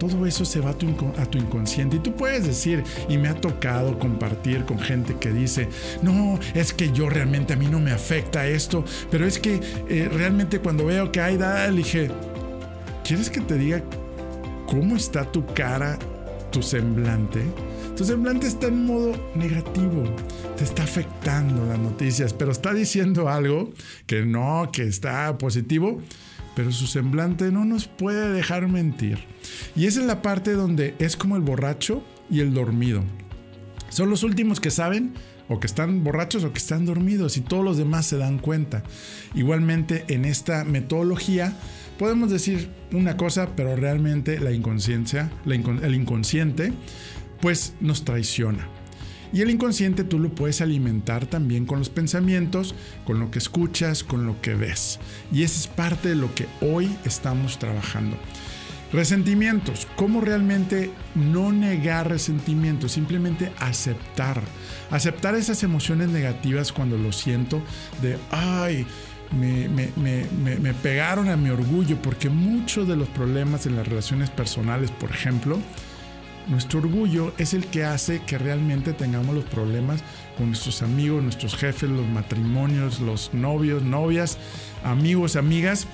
todo 0.00 0.24
eso 0.24 0.46
se 0.46 0.60
va 0.60 0.70
a 0.70 0.74
tu, 0.74 0.86
inconsciente. 1.38 1.96
Y 1.96 1.98
tú 2.00 2.16
puedes 2.16 2.46
decir, 2.46 2.82
y 3.08 3.18
me 3.18 3.28
ha 3.28 3.34
tocado 3.34 3.98
compartir 3.98 4.64
con 4.64 4.78
gente 4.78 5.14
que 5.20 5.30
dice, 5.30 5.68
no, 6.02 6.40
es 6.54 6.72
que 6.72 6.90
yo 6.90 7.10
realmente 7.10 7.52
a 7.52 7.56
mí 7.56 7.66
no 7.66 7.78
me 7.80 7.92
afecta 7.92 8.48
esto, 8.48 8.82
pero 9.10 9.26
es 9.26 9.38
que 9.38 9.60
eh, 9.88 10.08
realmente 10.10 10.58
cuando 10.58 10.86
veo 10.86 11.12
que 11.12 11.20
hay, 11.20 11.36
le 11.36 11.76
dije, 11.76 12.10
¿quieres 13.04 13.28
que 13.28 13.40
te 13.42 13.58
diga 13.58 13.82
cómo 14.66 14.96
está 14.96 15.30
tu 15.30 15.44
cara, 15.46 15.98
tu 16.50 16.62
semblante? 16.62 17.42
Tu 17.94 18.06
semblante 18.06 18.46
está 18.46 18.68
en 18.68 18.86
modo 18.86 19.12
negativo, 19.34 20.04
te 20.56 20.64
está 20.64 20.82
afectando 20.82 21.66
las 21.66 21.78
noticias, 21.78 22.32
pero 22.32 22.52
está 22.52 22.72
diciendo 22.72 23.28
algo 23.28 23.70
que 24.06 24.24
no, 24.24 24.70
que 24.72 24.84
está 24.84 25.36
positivo 25.36 26.00
pero 26.60 26.72
su 26.72 26.86
semblante 26.86 27.50
no 27.50 27.64
nos 27.64 27.86
puede 27.86 28.34
dejar 28.34 28.68
mentir. 28.68 29.18
Y 29.74 29.86
esa 29.86 30.00
es 30.00 30.06
la 30.06 30.20
parte 30.20 30.52
donde 30.52 30.94
es 30.98 31.16
como 31.16 31.36
el 31.36 31.42
borracho 31.42 32.04
y 32.28 32.40
el 32.40 32.52
dormido. 32.52 33.02
Son 33.88 34.10
los 34.10 34.24
últimos 34.24 34.60
que 34.60 34.70
saben 34.70 35.14
o 35.48 35.58
que 35.58 35.66
están 35.66 36.04
borrachos 36.04 36.44
o 36.44 36.52
que 36.52 36.58
están 36.58 36.84
dormidos 36.84 37.38
y 37.38 37.40
todos 37.40 37.64
los 37.64 37.78
demás 37.78 38.04
se 38.04 38.18
dan 38.18 38.38
cuenta. 38.38 38.82
Igualmente 39.34 40.04
en 40.08 40.26
esta 40.26 40.64
metodología 40.64 41.56
podemos 41.98 42.30
decir 42.30 42.68
una 42.92 43.16
cosa, 43.16 43.56
pero 43.56 43.74
realmente 43.74 44.38
la 44.38 44.52
inconsciencia, 44.52 45.32
el 45.46 45.94
inconsciente, 45.94 46.74
pues 47.40 47.72
nos 47.80 48.04
traiciona. 48.04 48.68
Y 49.32 49.42
el 49.42 49.50
inconsciente 49.50 50.04
tú 50.04 50.18
lo 50.18 50.30
puedes 50.30 50.60
alimentar 50.60 51.26
también 51.26 51.66
con 51.66 51.78
los 51.78 51.88
pensamientos, 51.90 52.74
con 53.04 53.20
lo 53.20 53.30
que 53.30 53.38
escuchas, 53.38 54.02
con 54.02 54.26
lo 54.26 54.40
que 54.40 54.54
ves. 54.54 54.98
Y 55.32 55.44
esa 55.44 55.60
es 55.60 55.66
parte 55.68 56.10
de 56.10 56.16
lo 56.16 56.34
que 56.34 56.46
hoy 56.60 56.90
estamos 57.04 57.58
trabajando. 57.58 58.16
Resentimientos. 58.92 59.86
¿Cómo 59.94 60.20
realmente 60.20 60.90
no 61.14 61.52
negar 61.52 62.08
resentimientos? 62.08 62.92
Simplemente 62.92 63.52
aceptar. 63.60 64.42
Aceptar 64.90 65.36
esas 65.36 65.62
emociones 65.62 66.08
negativas 66.08 66.72
cuando 66.72 66.98
lo 66.98 67.12
siento 67.12 67.62
de, 68.02 68.18
ay, 68.32 68.84
me, 69.38 69.68
me, 69.68 70.74
pegaron 70.74 71.28
a 71.28 71.36
mi 71.36 71.50
orgullo, 71.50 72.02
porque 72.02 72.28
muchos 72.28 72.88
de 72.88 72.96
los 72.96 73.08
problemas 73.08 73.66
en 73.66 73.76
las 73.76 73.86
relaciones 73.86 74.28
personales, 74.28 74.90
por 74.90 75.10
ejemplo, 75.10 75.58
nuestro 76.48 76.80
orgullo 76.80 77.32
es 77.38 77.54
el 77.54 77.66
que 77.66 77.84
hace 77.84 78.22
que 78.22 78.38
realmente 78.38 78.92
tengamos 78.92 79.34
los 79.34 79.44
problemas 79.44 80.02
con 80.36 80.48
nuestros 80.48 80.82
amigos, 80.82 81.22
nuestros 81.22 81.54
jefes, 81.54 81.90
los 81.90 82.06
matrimonios, 82.06 83.00
los 83.00 83.32
novios, 83.34 83.82
novias, 83.82 84.38
amigos, 84.84 85.36
amigas 85.36 85.86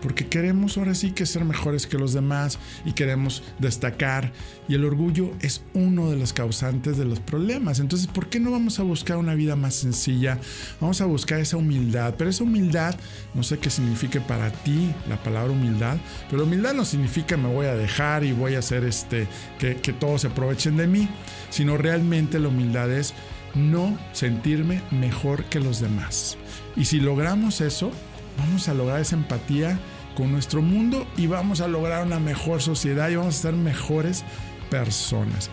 porque 0.00 0.26
queremos 0.26 0.76
ahora 0.76 0.94
sí 0.94 1.12
que 1.12 1.26
ser 1.26 1.44
mejores 1.44 1.86
que 1.86 1.98
los 1.98 2.12
demás 2.12 2.58
y 2.84 2.92
queremos 2.92 3.42
destacar 3.58 4.32
y 4.68 4.74
el 4.74 4.84
orgullo 4.84 5.32
es 5.40 5.62
uno 5.74 6.10
de 6.10 6.16
los 6.16 6.32
causantes 6.32 6.96
de 6.98 7.04
los 7.04 7.20
problemas. 7.20 7.80
Entonces, 7.80 8.06
¿por 8.06 8.28
qué 8.28 8.40
no 8.40 8.50
vamos 8.50 8.78
a 8.78 8.82
buscar 8.82 9.16
una 9.16 9.34
vida 9.34 9.56
más 9.56 9.74
sencilla? 9.74 10.38
Vamos 10.80 11.00
a 11.00 11.06
buscar 11.06 11.40
esa 11.40 11.56
humildad, 11.56 12.14
pero 12.16 12.30
esa 12.30 12.44
humildad, 12.44 12.94
no 13.34 13.42
sé 13.42 13.58
qué 13.58 13.70
significa 13.70 14.20
para 14.26 14.50
ti 14.50 14.92
la 15.08 15.22
palabra 15.22 15.52
humildad, 15.52 15.96
pero 16.30 16.44
humildad 16.44 16.74
no 16.74 16.84
significa 16.84 17.36
me 17.36 17.52
voy 17.52 17.66
a 17.66 17.74
dejar 17.74 18.24
y 18.24 18.32
voy 18.32 18.54
a 18.54 18.60
hacer 18.60 18.84
este 18.84 19.26
que, 19.58 19.76
que 19.76 19.92
todos 19.92 20.22
se 20.22 20.28
aprovechen 20.28 20.76
de 20.76 20.86
mí, 20.86 21.08
sino 21.50 21.76
realmente 21.76 22.38
la 22.38 22.48
humildad 22.48 22.90
es 22.90 23.14
no 23.54 23.98
sentirme 24.12 24.82
mejor 24.90 25.44
que 25.44 25.60
los 25.60 25.80
demás. 25.80 26.36
Y 26.76 26.84
si 26.84 27.00
logramos 27.00 27.60
eso, 27.60 27.90
vamos 28.38 28.68
a 28.68 28.74
lograr 28.74 29.00
esa 29.00 29.16
empatía 29.16 29.78
con 30.16 30.32
nuestro 30.32 30.62
mundo 30.62 31.06
y 31.16 31.26
vamos 31.26 31.60
a 31.60 31.68
lograr 31.68 32.06
una 32.06 32.18
mejor 32.18 32.62
sociedad 32.62 33.08
y 33.10 33.16
vamos 33.16 33.38
a 33.38 33.42
ser 33.42 33.54
mejores 33.54 34.24
personas. 34.70 35.50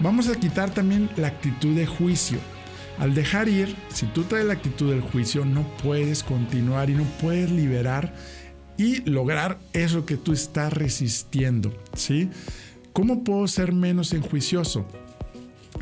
Vamos 0.00 0.28
a 0.28 0.38
quitar 0.38 0.70
también 0.70 1.10
la 1.16 1.28
actitud 1.28 1.74
de 1.74 1.86
juicio. 1.86 2.38
Al 2.98 3.14
dejar 3.14 3.48
ir, 3.48 3.76
si 3.92 4.06
tú 4.06 4.24
traes 4.24 4.46
la 4.46 4.54
actitud 4.54 4.90
del 4.90 5.00
juicio, 5.00 5.44
no 5.44 5.62
puedes 5.82 6.22
continuar 6.22 6.90
y 6.90 6.94
no 6.94 7.04
puedes 7.20 7.50
liberar 7.50 8.14
y 8.76 9.02
lograr 9.08 9.58
eso 9.72 10.06
que 10.06 10.16
tú 10.16 10.32
estás 10.32 10.72
resistiendo, 10.72 11.72
¿sí? 11.94 12.30
¿Cómo 12.92 13.24
puedo 13.24 13.46
ser 13.46 13.72
menos 13.72 14.12
enjuicioso? 14.12 14.86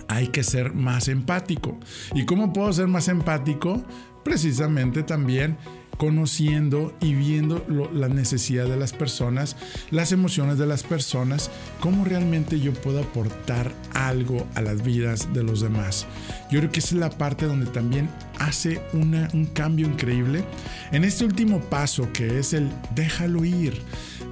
Hay 0.09 0.29
que 0.29 0.43
ser 0.43 0.75
más 0.75 1.09
empático. 1.09 1.79
¿Y 2.15 2.25
cómo 2.25 2.53
puedo 2.53 2.73
ser 2.73 2.87
más 2.87 3.09
empático? 3.09 3.83
Precisamente 4.25 5.03
también 5.03 5.57
conociendo 5.97 6.95
y 7.01 7.15
viendo 7.15 7.65
la 7.93 8.09
necesidad 8.09 8.67
de 8.67 8.77
las 8.77 8.93
personas, 8.93 9.57
las 9.91 10.13
emociones 10.13 10.59
de 10.59 10.67
las 10.67 10.83
personas, 10.83 11.51
cómo 11.81 12.05
realmente 12.05 12.61
yo 12.61 12.73
puedo 12.73 13.01
aportar 13.01 13.73
algo 13.95 14.47
a 14.55 14.63
las 14.63 14.83
vidas 14.83 15.33
de 15.33 15.43
los 15.43 15.61
demás. 15.61 16.07
Yo 16.51 16.61
creo 16.61 16.71
que 16.71 16.81
esa 16.81 16.95
es 16.95 17.01
la 17.01 17.11
parte 17.11 17.47
donde 17.47 17.67
también 17.67 18.09
hace 18.39 18.81
un 18.93 19.49
cambio 19.53 19.87
increíble. 19.87 20.45
En 20.93 21.05
este 21.05 21.25
último 21.25 21.61
paso 21.61 22.09
que 22.13 22.39
es 22.39 22.53
el 22.53 22.71
déjalo 22.95 23.45
ir. 23.45 23.81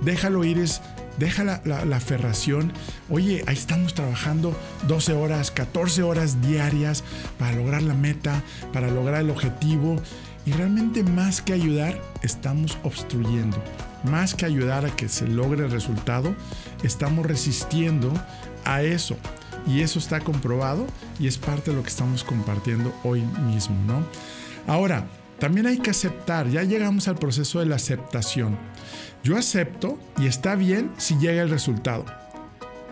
Déjalo 0.05 0.45
ir 0.45 0.59
es 0.59 0.81
deja 1.19 1.45
la, 1.45 1.61
la, 1.65 1.97
aferración. 1.97 2.73
Oye, 3.11 3.45
ahí 3.47 3.55
estamos 3.55 3.95
trabajando 3.95 4.57
12 4.89 5.13
horas, 5.15 5.51
14 5.51 6.03
horas 6.03 6.41
diarias 6.43 7.05
para 7.39 7.57
lograr 7.57 7.83
la 7.83 7.95
meta, 7.95 8.43
para 8.73 8.91
lograr 8.91 9.23
el 9.23 9.31
objetivo. 9.31 10.01
Y 10.47 10.53
realmente 10.53 11.03
más 11.03 11.41
que 11.41 11.53
ayudar, 11.53 12.01
estamos 12.23 12.79
obstruyendo. 12.83 13.63
Más 14.05 14.35
que 14.35 14.45
ayudar 14.45 14.85
a 14.85 14.95
que 14.95 15.09
se 15.09 15.27
logre 15.27 15.65
el 15.65 15.71
resultado, 15.71 16.35
estamos 16.83 17.25
resistiendo 17.25 18.13
a 18.65 18.83
eso. 18.83 19.17
Y 19.67 19.81
eso 19.81 19.99
está 19.99 20.21
comprobado 20.21 20.87
y 21.19 21.27
es 21.27 21.39
parte 21.39 21.71
de 21.71 21.77
lo 21.77 21.83
que 21.83 21.89
estamos 21.89 22.23
compartiendo 22.23 22.95
hoy 23.03 23.23
mismo, 23.47 23.77
¿no? 23.87 24.05
Ahora, 24.67 25.07
también 25.39 25.67
hay 25.67 25.79
que 25.79 25.91
aceptar, 25.91 26.49
ya 26.49 26.63
llegamos 26.63 27.09
al 27.09 27.17
proceso 27.17 27.61
de 27.61 27.67
la 27.67 27.77
aceptación. 27.77 28.59
Yo 29.23 29.37
acepto 29.37 29.99
y 30.19 30.27
está 30.27 30.55
bien 30.55 30.91
si 30.99 31.17
llega 31.17 31.43
el 31.43 31.51
resultado, 31.51 32.05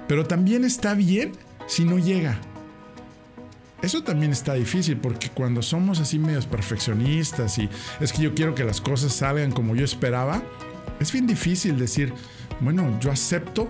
pero 0.08 0.26
también 0.26 0.64
está 0.64 0.94
bien 0.94 1.32
si 1.66 1.84
no 1.84 1.98
llega. 1.98 2.38
Eso 3.82 4.02
también 4.02 4.32
está 4.32 4.54
difícil 4.54 4.96
porque 4.96 5.28
cuando 5.28 5.60
somos 5.60 5.98
así 5.98 6.18
medios 6.18 6.46
perfeccionistas 6.46 7.58
y 7.58 7.68
es 8.00 8.12
que 8.12 8.22
yo 8.22 8.34
quiero 8.34 8.54
que 8.54 8.64
las 8.64 8.80
cosas 8.80 9.12
salgan 9.12 9.50
como 9.50 9.74
yo 9.74 9.84
esperaba, 9.84 10.42
es 11.00 11.12
bien 11.12 11.26
difícil 11.26 11.78
decir, 11.78 12.14
bueno, 12.60 12.96
yo 13.00 13.10
acepto 13.10 13.68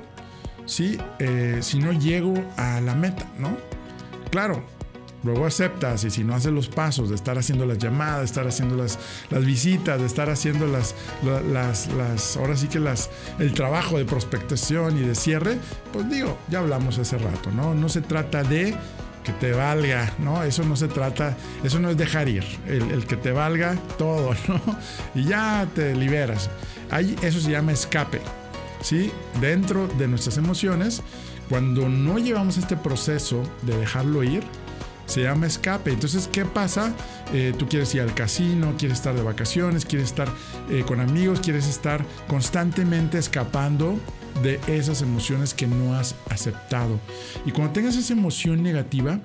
¿sí? 0.66 0.98
Eh, 1.18 1.58
si 1.60 1.78
no 1.78 1.92
llego 1.92 2.34
a 2.56 2.80
la 2.80 2.94
meta, 2.94 3.26
¿no? 3.38 3.56
Claro, 4.30 4.64
luego 5.22 5.46
aceptas 5.46 6.04
y 6.04 6.10
si 6.10 6.24
no 6.24 6.34
haces 6.34 6.52
los 6.52 6.68
pasos 6.68 7.10
de 7.10 7.14
estar 7.14 7.38
haciendo 7.38 7.66
las 7.66 7.78
llamadas, 7.78 8.20
de 8.20 8.24
estar 8.24 8.46
haciendo 8.46 8.76
las, 8.76 8.98
las 9.30 9.44
visitas, 9.44 10.00
de 10.00 10.06
estar 10.06 10.30
haciendo 10.30 10.66
las, 10.66 10.94
las, 11.52 11.88
las, 11.88 12.36
ahora 12.36 12.56
sí 12.56 12.68
que 12.68 12.80
las, 12.80 13.10
el 13.38 13.52
trabajo 13.52 13.98
de 13.98 14.04
prospectación 14.04 14.96
y 14.98 15.02
de 15.02 15.14
cierre, 15.14 15.58
pues 15.92 16.08
digo, 16.08 16.38
ya 16.48 16.60
hablamos 16.60 16.98
hace 16.98 17.18
rato, 17.18 17.50
¿no? 17.50 17.74
No 17.74 17.88
se 17.88 18.00
trata 18.00 18.42
de 18.42 18.74
que 19.24 19.32
te 19.32 19.52
valga, 19.52 20.12
¿no? 20.18 20.42
Eso 20.42 20.64
no 20.64 20.76
se 20.76 20.88
trata, 20.88 21.36
eso 21.62 21.78
no 21.78 21.90
es 21.90 21.96
dejar 21.96 22.28
ir, 22.28 22.44
el, 22.66 23.06
que 23.06 23.16
te 23.16 23.32
valga 23.32 23.76
todo, 23.98 24.34
¿no? 24.48 24.60
Y 25.14 25.24
ya 25.24 25.66
te 25.74 25.94
liberas. 25.94 26.50
Ahí, 26.90 27.16
eso 27.22 27.40
se 27.40 27.50
llama 27.50 27.72
escape, 27.72 28.20
¿sí? 28.80 29.10
Dentro 29.40 29.88
de 29.88 30.08
nuestras 30.08 30.36
emociones, 30.36 31.02
cuando 31.48 31.88
no 31.88 32.18
llevamos 32.18 32.56
este 32.56 32.76
proceso 32.76 33.42
de 33.62 33.76
dejarlo 33.76 34.22
ir, 34.22 34.42
se 35.06 35.22
llama 35.22 35.46
escape. 35.46 35.92
Entonces, 35.92 36.28
¿qué 36.32 36.44
pasa? 36.44 36.94
Eh, 37.32 37.54
tú 37.58 37.68
quieres 37.68 37.94
ir 37.94 38.00
al 38.00 38.14
casino, 38.14 38.74
quieres 38.78 38.98
estar 38.98 39.14
de 39.14 39.22
vacaciones, 39.22 39.84
quieres 39.84 40.08
estar 40.08 40.28
eh, 40.70 40.84
con 40.86 41.00
amigos, 41.00 41.40
quieres 41.40 41.66
estar 41.66 42.04
constantemente 42.28 43.18
escapando 43.18 43.98
de 44.42 44.60
esas 44.66 45.02
emociones 45.02 45.54
que 45.54 45.66
no 45.66 45.94
has 45.94 46.14
aceptado. 46.30 46.98
Y 47.46 47.52
cuando 47.52 47.72
tengas 47.72 47.96
esa 47.96 48.12
emoción 48.12 48.62
negativa, 48.62 49.20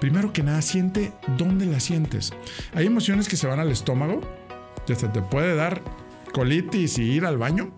primero 0.00 0.32
que 0.32 0.42
nada, 0.42 0.62
siente 0.62 1.12
dónde 1.38 1.66
la 1.66 1.80
sientes. 1.80 2.32
Hay 2.74 2.86
emociones 2.86 3.28
que 3.28 3.36
se 3.36 3.46
van 3.46 3.60
al 3.60 3.70
estómago, 3.70 4.20
que 4.86 4.92
hasta 4.94 5.12
te 5.12 5.22
puede 5.22 5.54
dar 5.54 5.82
colitis 6.32 6.98
y 6.98 7.02
ir 7.02 7.24
al 7.24 7.38
baño. 7.38 7.72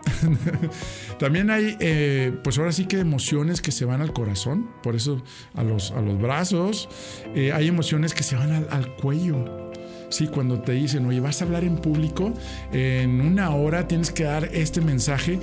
También 1.19 1.49
hay, 1.49 1.75
eh, 1.79 2.33
pues 2.43 2.57
ahora 2.57 2.71
sí 2.71 2.85
que 2.85 2.99
emociones 2.99 3.61
que 3.61 3.71
se 3.71 3.85
van 3.85 4.01
al 4.01 4.13
corazón, 4.13 4.69
por 4.81 4.95
eso 4.95 5.21
a 5.53 5.63
los, 5.63 5.91
a 5.91 6.01
los 6.01 6.19
brazos. 6.19 6.89
Eh, 7.35 7.51
hay 7.51 7.67
emociones 7.67 8.13
que 8.13 8.23
se 8.23 8.35
van 8.35 8.67
al, 8.69 8.95
cuello. 8.95 9.71
Sí, 10.13 10.27
cuando 10.27 10.61
te 10.61 10.73
dicen, 10.73 11.07
oye, 11.07 11.19
vas 11.19 11.41
a 11.41 11.45
hablar 11.45 11.63
en 11.63 11.77
público, 11.77 12.31
en 12.71 13.19
una 13.19 13.49
hora 13.49 13.87
tienes 13.87 14.11
que 14.11 14.25
dar 14.25 14.45
este 14.53 14.79
mensaje, 14.79 15.39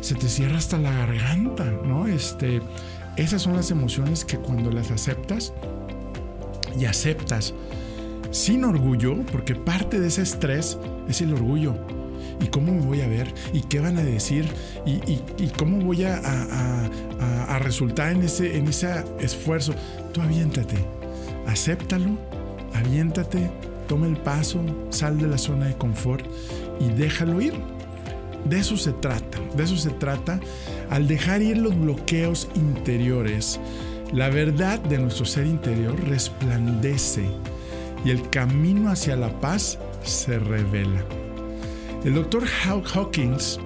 se 0.00 0.14
te 0.14 0.28
cierra 0.28 0.58
hasta 0.58 0.78
la 0.78 0.92
garganta, 0.92 1.64
¿no? 1.84 2.06
Este, 2.06 2.62
esas 3.16 3.42
son 3.42 3.56
las 3.56 3.72
emociones 3.72 4.24
que 4.24 4.36
cuando 4.36 4.70
las 4.70 4.92
aceptas 4.92 5.52
y 6.78 6.84
aceptas 6.84 7.52
sin 8.30 8.62
orgullo, 8.64 9.16
porque 9.32 9.56
parte 9.56 9.98
de 9.98 10.06
ese 10.06 10.22
estrés 10.22 10.78
es 11.08 11.20
el 11.20 11.34
orgullo 11.34 11.74
¿Y 12.40 12.46
cómo 12.46 12.72
me 12.72 12.80
voy 12.80 13.00
a 13.00 13.08
ver? 13.08 13.34
¿Y 13.52 13.62
qué 13.62 13.80
van 13.80 13.98
a 13.98 14.04
decir? 14.04 14.46
¿Y, 14.86 15.48
cómo 15.58 15.78
voy 15.80 16.04
a, 16.04 16.88
resultar 17.58 18.12
en 18.12 18.22
ese, 18.22 18.56
en 18.56 18.68
ese 18.68 19.04
esfuerzo? 19.18 19.74
Tú 20.12 20.22
aviéntate, 20.22 20.76
acéptalo, 21.48 22.16
aviéntate, 22.72 23.50
toma 23.90 24.06
el 24.06 24.16
paso, 24.16 24.60
sal 24.90 25.18
de 25.18 25.26
la 25.26 25.36
zona 25.36 25.66
de 25.66 25.76
confort 25.76 26.24
y 26.78 26.90
déjalo 26.90 27.40
ir. 27.40 27.54
De 28.44 28.60
eso 28.60 28.76
se 28.76 28.92
trata, 28.92 29.38
de 29.56 29.64
eso 29.64 29.76
se 29.76 29.90
trata. 29.90 30.38
Al 30.90 31.08
dejar 31.08 31.42
ir 31.42 31.58
los 31.58 31.76
bloqueos 31.76 32.48
interiores, 32.54 33.58
la 34.12 34.30
verdad 34.30 34.78
de 34.78 34.98
nuestro 34.98 35.24
ser 35.24 35.44
interior 35.46 36.00
resplandece 36.08 37.24
y 38.04 38.10
el 38.10 38.30
camino 38.30 38.90
hacia 38.90 39.16
la 39.16 39.40
paz 39.40 39.76
se 40.04 40.38
revela. 40.38 41.04
El 42.04 42.14
doctor 42.14 42.44
Hawkins 42.94 43.58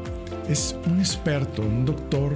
es 0.48 0.74
un 0.87 1.00
experto, 1.00 1.60
un 1.60 1.84
doctor 1.84 2.34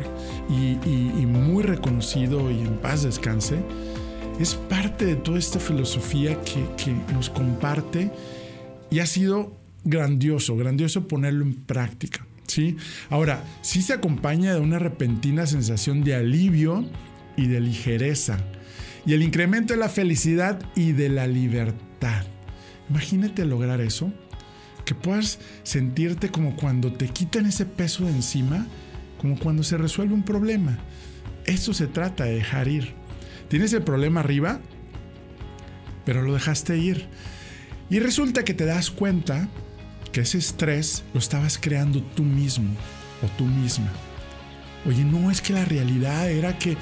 y, 0.50 0.76
muy 1.24 1.62
reconocido 1.62 2.50
y 2.50 2.60
en 2.60 2.76
paz 2.76 3.02
descanse. 3.02 3.60
Es 4.38 4.54
parte 4.54 5.04
de 5.04 5.16
toda 5.16 5.38
esta 5.38 5.58
filosofía 5.58 6.40
que, 6.42 6.64
que 6.76 6.92
nos 7.12 7.28
comparte 7.28 8.10
y 8.90 9.00
ha 9.00 9.06
sido 9.06 9.56
grandioso, 9.84 10.56
grandioso 10.56 11.08
ponerlo 11.08 11.44
en 11.44 11.54
práctica. 11.54 12.26
¿sí? 12.46 12.76
Ahora, 13.10 13.44
sí 13.62 13.82
se 13.82 13.94
acompaña 13.94 14.54
de 14.54 14.60
una 14.60 14.78
repentina 14.78 15.46
sensación 15.46 16.04
de 16.04 16.14
alivio 16.14 16.88
y 17.36 17.46
de 17.46 17.60
ligereza 17.60 18.38
y 19.06 19.14
el 19.14 19.22
incremento 19.22 19.74
de 19.74 19.80
la 19.80 19.88
felicidad 19.88 20.60
y 20.76 20.92
de 20.92 21.08
la 21.08 21.26
libertad. 21.26 22.26
Imagínate 22.90 23.44
lograr 23.44 23.80
eso 23.80 24.12
que 24.84 24.94
puedas 24.94 25.38
sentirte 25.62 26.30
como 26.30 26.56
cuando 26.56 26.92
te 26.92 27.08
quitan 27.08 27.46
ese 27.46 27.66
peso 27.66 28.04
de 28.04 28.10
encima, 28.10 28.66
como 29.20 29.38
cuando 29.38 29.62
se 29.62 29.76
resuelve 29.76 30.14
un 30.14 30.24
problema. 30.24 30.78
Eso 31.44 31.74
se 31.74 31.86
trata 31.86 32.24
de 32.24 32.36
dejar 32.36 32.68
ir. 32.68 32.97
Tienes 33.48 33.72
el 33.72 33.82
problema 33.82 34.20
arriba, 34.20 34.60
pero 36.04 36.22
lo 36.22 36.34
dejaste 36.34 36.76
ir. 36.76 37.06
Y 37.90 38.00
resulta 38.00 38.44
que 38.44 38.54
te 38.54 38.66
das 38.66 38.90
cuenta 38.90 39.48
que 40.12 40.20
ese 40.20 40.38
estrés 40.38 41.04
lo 41.14 41.20
estabas 41.20 41.58
creando 41.58 42.02
tú 42.02 42.22
mismo 42.22 42.70
o 43.22 43.26
tú 43.38 43.44
misma. 43.44 43.90
Oye, 44.86 45.04
no, 45.04 45.30
es 45.30 45.40
que 45.40 45.52
la 45.52 45.64
realidad 45.64 46.30
era 46.30 46.56
que, 46.58 46.76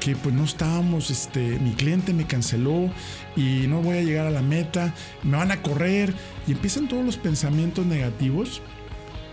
que 0.00 0.16
pues 0.16 0.34
no 0.34 0.44
estábamos, 0.44 1.10
este, 1.10 1.58
mi 1.58 1.72
cliente 1.72 2.14
me 2.14 2.26
canceló 2.26 2.90
y 3.36 3.66
no 3.68 3.82
voy 3.82 3.98
a 3.98 4.02
llegar 4.02 4.26
a 4.26 4.30
la 4.30 4.42
meta, 4.42 4.94
me 5.22 5.36
van 5.36 5.50
a 5.50 5.60
correr 5.60 6.14
y 6.46 6.52
empiezan 6.52 6.88
todos 6.88 7.04
los 7.04 7.18
pensamientos 7.18 7.84
negativos 7.84 8.62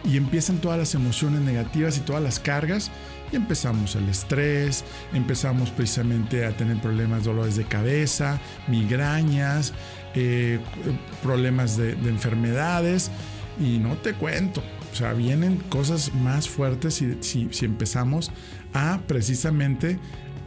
y 0.04 0.18
empiezan 0.18 0.60
todas 0.60 0.78
las 0.78 0.96
emociones 0.96 1.42
negativas 1.42 1.98
y 1.98 2.02
todas 2.02 2.22
las 2.22 2.40
cargas 2.40 2.92
y 3.32 3.36
empezamos 3.36 3.96
el 3.96 4.10
estrés, 4.10 4.84
empezamos 5.14 5.72
precisamente 5.72 6.46
a 6.46 6.52
tener 6.52 6.78
problemas, 6.82 7.24
dolores 7.24 7.56
de 7.56 7.66
cabeza, 7.66 8.40
migrañas, 8.68 9.74
eh, 10.16 10.60
problemas 11.22 11.78
de, 11.78 11.96
de 11.96 12.10
enfermedades 12.10 13.12
y 13.60 13.78
no 13.78 13.96
te 13.98 14.14
cuento, 14.14 14.64
o 14.92 14.96
sea, 14.96 15.14
vienen 15.14 15.58
cosas 15.70 16.14
más 16.14 16.50
fuertes 16.50 16.96
si, 16.96 17.18
si, 17.52 17.66
empezamos 17.66 18.32
a 18.74 19.02
precisamente 19.08 20.00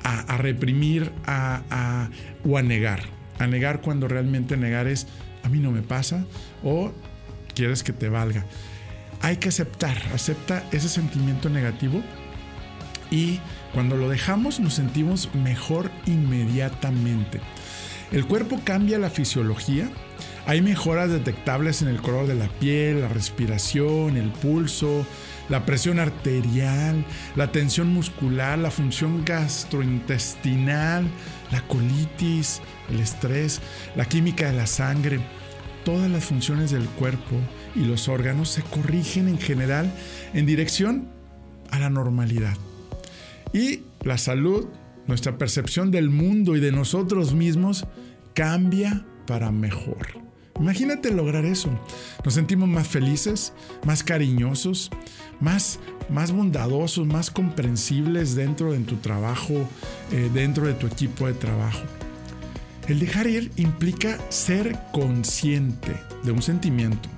a, 0.03 0.37
reprimir 0.37 1.12
a, 1.25 2.09
o 2.45 2.59
a 2.59 2.62
negar. 2.62 3.01
A 3.38 3.47
negar 3.47 3.81
cuando 3.81 4.09
realmente 4.09 4.57
negar 4.57 4.88
es 4.88 5.07
a 5.45 5.49
mí 5.49 5.59
no 5.59 5.71
me 5.71 5.83
pasa 5.83 6.25
o 6.62 6.92
quieres 7.55 7.83
que 7.83 7.92
te 7.92 8.09
valga. 8.09 8.45
Hay 9.21 9.37
que 9.37 9.49
aceptar, 9.49 9.97
acepta 10.12 10.64
ese 10.73 10.88
sentimiento 10.88 11.49
negativo 11.49 12.03
y 13.12 13.38
cuando 13.72 13.96
lo 13.96 14.09
dejamos 14.09 14.59
nos 14.59 14.75
sentimos 14.75 15.33
mejor 15.35 15.92
inmediatamente. 16.07 17.40
El 18.11 18.27
cuerpo 18.27 18.61
cambia 18.64 18.98
la 18.98 19.11
fisiología 19.11 19.88
hay 20.44 20.61
mejoras 20.61 21.09
detectables 21.09 21.83
en 21.83 21.88
el 21.88 22.03
color 22.03 22.27
de 22.27 22.35
la 22.35 22.48
piel, 22.48 23.01
la 23.01 23.09
respiración, 23.09 24.16
el 24.16 24.31
pulso, 24.31 25.07
la 25.48 25.64
presión 25.64 26.01
arterial, 26.01 27.05
la 27.37 27.53
tensión 27.53 27.92
muscular, 27.92 28.59
la 28.59 28.72
función 28.72 29.25
gastrointestinal, 29.25 31.07
la 31.53 31.61
colitis, 31.68 32.61
el 32.90 32.98
estrés, 32.98 33.61
la 33.94 34.05
química 34.05 34.51
de 34.51 34.57
la 34.57 34.66
sangre. 34.66 35.20
Todas 35.85 36.11
las 36.11 36.25
funciones 36.25 36.72
del 36.72 36.87
cuerpo 36.87 37.37
y 37.77 37.85
los 37.85 38.09
órganos 38.09 38.48
se 38.48 38.62
corrigen 38.62 39.29
en 39.29 39.38
general 39.38 39.92
en 40.35 40.46
dirección 40.46 41.09
a 41.70 41.79
la 41.79 41.88
normalidad. 41.88 42.57
Y 43.53 43.83
la 44.03 44.19
salud, 44.19 44.67
nuestra 45.07 45.38
percepción 45.38 45.91
del 45.91 46.11
mundo 46.11 46.57
y 46.57 46.61
de 46.61 46.73
nosotros 46.73 47.35
mismos 47.35 47.87
cambia 48.35 49.05
para 49.27 49.51
mejor. 49.51 50.21
Imagínate 50.61 51.11
lograr 51.11 51.45
eso. 51.45 51.71
Nos 52.25 52.35
sentimos 52.35 52.69
más 52.69 52.87
felices, 52.87 53.53
más 53.85 54.05
cariñosos, 54.05 54.91
más, 55.41 55.81
más 56.11 56.31
bondadosos, 56.31 57.07
más 57.07 57.31
comprensibles 57.31 58.35
dentro 58.35 58.73
de 58.73 58.79
tu 58.81 58.97
trabajo, 58.97 59.55
eh, 60.12 60.31
dentro 60.33 60.67
de 60.67 60.75
tu 60.75 60.87
equipo 60.87 61.27
de 61.27 61.35
trabajo. 61.35 61.83
El 62.88 63.01
dejar 63.01 63.27
ir 63.27 63.51
implica 63.57 64.19
ser 64.29 64.79
consciente 64.93 65.97
de 66.25 66.33
un 66.33 66.43
sentimiento. 66.43 67.09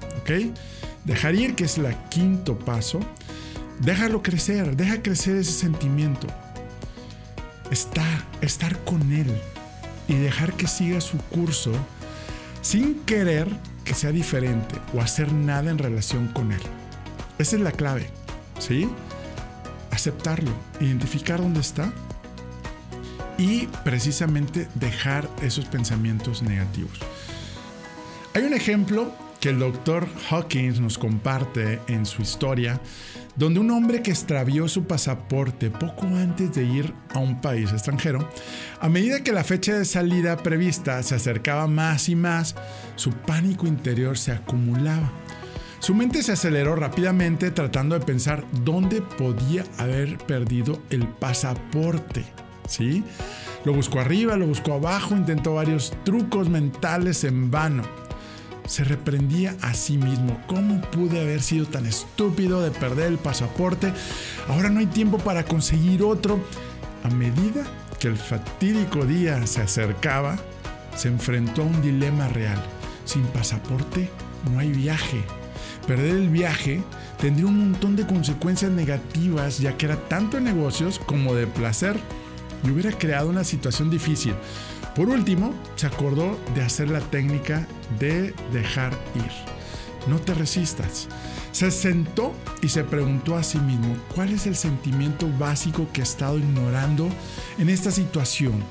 Dejar 1.05 1.35
ir, 1.35 1.55
que 1.55 1.65
es 1.65 1.77
el 1.77 1.95
quinto 2.09 2.59
paso, 2.59 3.01
déjalo 3.81 4.23
crecer, 4.23 4.77
deja 4.77 5.03
crecer 5.03 5.37
ese 5.37 5.53
sentimiento. 5.53 6.27
Estar, 7.71 8.25
estar 8.41 8.79
con 8.85 9.13
él 9.13 9.33
y 10.07 10.15
dejar 10.15 10.53
que 10.53 10.67
siga 10.67 11.01
su 11.01 11.19
curso 11.19 11.73
sin 12.63 12.95
querer 13.01 13.49
que 13.85 13.95
sea 13.95 14.13
diferente 14.13 14.77
o 14.95 15.01
hacer 15.01 15.33
nada 15.33 15.71
en 15.71 15.79
relación 15.79 16.29
con 16.29 16.53
él. 16.53 16.61
Esa 17.39 17.57
es 17.57 17.63
la 17.63 17.73
clave, 17.73 18.09
¿sí? 18.59 18.89
Aceptarlo, 19.91 20.51
identificar 20.81 21.41
dónde 21.41 21.61
está 21.61 21.93
y 23.37 23.67
precisamente 23.85 24.69
dejar 24.75 25.29
esos 25.43 25.67
pensamientos 25.67 26.43
negativos. 26.43 26.99
Hay 28.35 28.45
un 28.45 28.55
ejemplo 28.55 29.13
que 29.41 29.51
el 29.51 29.59
doctor 29.59 30.09
Hawkins 30.31 30.81
nos 30.81 30.97
comparte 30.97 31.81
en 31.89 32.07
su 32.07 32.23
historia 32.23 32.81
donde 33.37 33.61
un 33.61 33.71
hombre 33.71 34.03
que 34.03 34.11
extravió 34.11 34.69
su 34.69 34.85
pasaporte 34.85 35.71
poco 35.71 36.07
antes 36.07 36.55
de 36.55 36.65
ir 36.65 36.95
a 37.15 37.19
un 37.19 37.41
país 37.41 37.73
extranjero, 37.73 38.29
a 38.81 38.89
medida 38.89 39.23
que 39.23 39.33
la 39.33 39.45
fecha 39.45 39.75
de 39.75 39.85
salida 39.85 40.37
prevista 40.37 41.03
se 41.03 41.15
acercaba 41.15 41.67
más 41.67 42.09
y 42.09 42.17
más, 42.17 42.55
su 42.97 43.11
pánico 43.11 43.67
interior 43.67 44.17
se 44.17 44.33
acumulaba. 44.33 45.13
Su 45.81 45.95
mente 45.95 46.23
se 46.23 46.33
aceleró 46.33 46.77
rápidamente 46.77 47.51
tratando 47.51 47.99
de 47.99 48.07
pensar 48.07 48.45
dónde 48.65 49.03
podía 49.03 49.65
haber 49.79 50.17
perdido 50.19 50.81
el 50.91 51.07
pasaporte. 51.07 52.25
¿Sí? 52.67 53.05
Lo 53.67 53.75
buscó 53.75 54.01
arriba, 54.01 54.37
lo 54.37 54.47
buscó 54.47 54.73
abajo, 54.73 55.15
intentó 55.15 55.55
varios 55.55 55.93
trucos 56.05 56.49
mentales 56.49 57.25
en 57.25 57.51
vano 57.51 57.83
se 58.67 58.85
reprendía 58.85 59.57
a 59.61 59.75
sí 59.75 59.99
mismo. 59.99 60.41
¿Cómo 60.47 60.81
pude 60.91 61.21
haber 61.21 61.43
sido 61.43 61.67
tan 61.67 61.87
estúpido 61.87 62.63
de 62.63 62.71
perder 62.71 63.07
el 63.07 63.19
pasaporte? 63.19 63.93
Ahora 64.49 64.71
no 64.71 64.81
hay 64.81 64.87
tiempo 64.87 65.19
para 65.19 65.45
conseguir 65.45 66.03
otro. 66.03 66.41
A 67.03 67.11
medida 67.11 67.65
que 67.99 68.09
el 68.09 68.17
fatídico 68.17 69.05
día 69.05 69.47
se 69.47 69.63
acercaba, 69.63 70.39
se 70.97 71.09
enfrentó 71.09 71.63
a 71.63 71.67
un 71.67 71.83
dilema 71.83 72.29
real. 72.29 72.61
Sin 73.05 73.23
pasaporte 73.25 74.09
no 74.51 74.59
hay 74.59 74.71
viaje. 74.71 75.23
Perder 75.87 76.17
el 76.17 76.31
viaje 76.31 76.83
tendría 77.21 77.47
un 77.47 77.71
montón 77.71 77.97
de 77.97 78.07
consecuencias 78.07 78.71
negativas 78.71 79.59
ya 79.59 79.77
que 79.77 79.87
era 79.87 79.97
tanto 80.09 80.39
de 80.39 80.43
negocios 80.43 80.99
como 80.99 81.35
de 81.35 81.47
placer 81.47 81.99
y 82.63 82.71
hubiera 82.71 82.97
creado 82.97 83.29
una 83.29 83.45
situación 83.45 83.91
difícil. 83.91 84.35
Por 84.95 85.09
último, 85.09 85.53
se 85.75 85.87
acordó 85.87 86.39
de 86.55 86.63
hacer 86.63 86.89
la 86.89 87.01
técnica 87.01 87.67
de 87.99 88.35
dejar 88.53 88.93
ir. 89.15 89.31
No 90.07 90.19
te 90.19 90.35
resistas. 90.35 91.09
Se 91.53 91.71
sentó 91.71 92.35
y 92.63 92.69
se 92.69 92.85
preguntó 92.85 93.37
a 93.37 93.43
sí 93.43 93.59
mismo, 93.59 93.97
¿cuál 94.15 94.33
es 94.33 94.47
el 94.47 94.57
sentimiento 94.57 95.29
básico 95.39 95.89
que 95.93 96.01
he 96.01 96.05
estado 96.05 96.39
ignorando 96.39 97.09
en 97.59 97.69
esta 97.69 97.91
situación? 97.91 98.63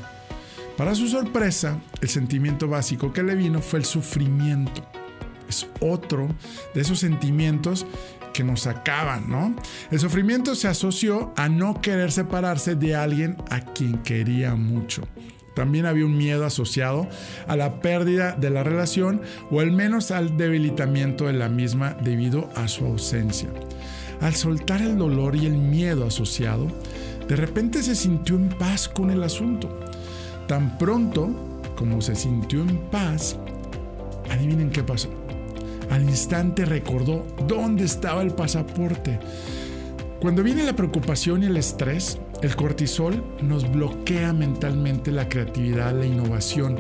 Para 0.77 0.95
su 0.95 1.07
sorpresa, 1.07 1.79
el 2.01 2.09
sentimiento 2.09 2.67
básico 2.67 3.13
que 3.13 3.23
le 3.23 3.35
vino 3.35 3.61
fue 3.61 3.79
el 3.79 3.85
sufrimiento. 3.85 4.85
Es 5.47 5.67
otro 5.79 6.27
de 6.73 6.81
esos 6.81 6.99
sentimientos 6.99 7.85
que 8.33 8.43
nos 8.43 8.65
acaban, 8.65 9.29
¿no? 9.29 9.55
El 9.91 9.99
sufrimiento 9.99 10.55
se 10.55 10.67
asoció 10.67 11.31
a 11.37 11.47
no 11.47 11.79
querer 11.79 12.11
separarse 12.11 12.75
de 12.75 12.95
alguien 12.95 13.37
a 13.51 13.61
quien 13.61 13.99
quería 13.99 14.55
mucho. 14.55 15.03
También 15.53 15.85
había 15.85 16.05
un 16.05 16.17
miedo 16.17 16.45
asociado 16.45 17.07
a 17.47 17.55
la 17.55 17.79
pérdida 17.79 18.33
de 18.33 18.49
la 18.49 18.63
relación 18.63 19.21
o 19.51 19.59
al 19.59 19.71
menos 19.71 20.11
al 20.11 20.37
debilitamiento 20.37 21.27
de 21.27 21.33
la 21.33 21.49
misma 21.49 21.95
debido 22.01 22.49
a 22.55 22.67
su 22.67 22.85
ausencia. 22.85 23.49
Al 24.21 24.35
soltar 24.35 24.81
el 24.81 24.97
dolor 24.97 25.35
y 25.35 25.45
el 25.45 25.53
miedo 25.53 26.07
asociado, 26.07 26.67
de 27.27 27.35
repente 27.35 27.83
se 27.83 27.95
sintió 27.95 28.35
en 28.35 28.49
paz 28.49 28.87
con 28.87 29.11
el 29.11 29.23
asunto. 29.23 29.79
Tan 30.47 30.77
pronto 30.77 31.29
como 31.75 32.01
se 32.01 32.15
sintió 32.15 32.61
en 32.61 32.77
paz, 32.89 33.37
adivinen 34.29 34.69
qué 34.69 34.83
pasó. 34.83 35.09
Al 35.89 36.03
instante 36.03 36.65
recordó 36.65 37.25
dónde 37.47 37.85
estaba 37.85 38.21
el 38.21 38.31
pasaporte. 38.31 39.19
Cuando 40.21 40.41
viene 40.41 40.63
la 40.63 40.75
preocupación 40.75 41.43
y 41.43 41.47
el 41.47 41.57
estrés, 41.57 42.17
el 42.43 42.57
cortisol 42.57 43.23
nos 43.41 43.71
bloquea 43.71 44.33
mentalmente 44.33 45.11
la 45.11 45.29
creatividad, 45.29 45.97
la 45.97 46.05
innovación 46.05 46.77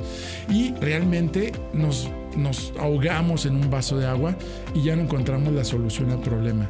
y 0.49 0.73
realmente 0.73 1.53
nos, 1.73 2.09
nos 2.35 2.73
ahogamos 2.77 3.45
en 3.45 3.55
un 3.55 3.69
vaso 3.69 3.97
de 3.97 4.05
agua 4.05 4.35
y 4.73 4.83
ya 4.83 4.95
no 4.97 5.03
encontramos 5.03 5.53
la 5.53 5.63
solución 5.63 6.11
al 6.11 6.19
problema. 6.19 6.69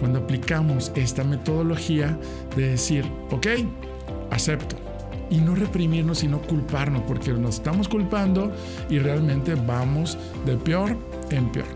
Cuando 0.00 0.18
aplicamos 0.18 0.90
esta 0.96 1.22
metodología 1.22 2.18
de 2.56 2.70
decir, 2.70 3.04
ok, 3.30 3.46
acepto, 4.32 4.76
y 5.30 5.38
no 5.38 5.54
reprimirnos 5.54 6.24
y 6.24 6.28
no 6.28 6.42
culparnos, 6.42 7.02
porque 7.06 7.32
nos 7.32 7.56
estamos 7.56 7.88
culpando 7.88 8.52
y 8.90 8.98
realmente 8.98 9.54
vamos 9.54 10.18
de 10.44 10.56
peor 10.56 10.96
en 11.30 11.50
peor. 11.52 11.66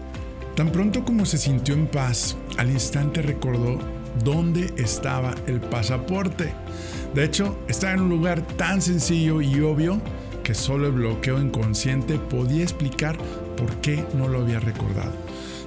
Tan 0.56 0.70
pronto 0.70 1.04
como 1.04 1.24
se 1.24 1.38
sintió 1.38 1.74
en 1.74 1.86
paz, 1.86 2.36
al 2.58 2.70
instante 2.70 3.22
recordó 3.22 3.78
dónde 4.24 4.72
estaba 4.76 5.34
el 5.46 5.60
pasaporte. 5.60 6.52
De 7.14 7.24
hecho, 7.24 7.58
estaba 7.68 7.94
en 7.94 8.02
un 8.02 8.08
lugar 8.08 8.46
tan 8.56 8.80
sencillo 8.80 9.40
y 9.40 9.60
obvio 9.60 10.00
que 10.42 10.54
solo 10.54 10.86
el 10.86 10.92
bloqueo 10.92 11.40
inconsciente 11.40 12.18
podía 12.18 12.62
explicar 12.62 13.18
por 13.56 13.76
qué 13.80 14.04
no 14.14 14.28
lo 14.28 14.42
había 14.42 14.60
recordado. 14.60 15.12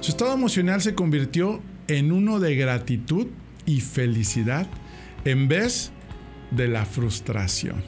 Su 0.00 0.10
estado 0.10 0.34
emocional 0.34 0.82
se 0.82 0.94
convirtió 0.94 1.62
en 1.88 2.12
uno 2.12 2.40
de 2.40 2.56
gratitud 2.56 3.28
y 3.66 3.80
felicidad 3.80 4.66
en 5.24 5.48
vez 5.48 5.90
de 6.50 6.68
la 6.68 6.84
frustración. 6.84 7.82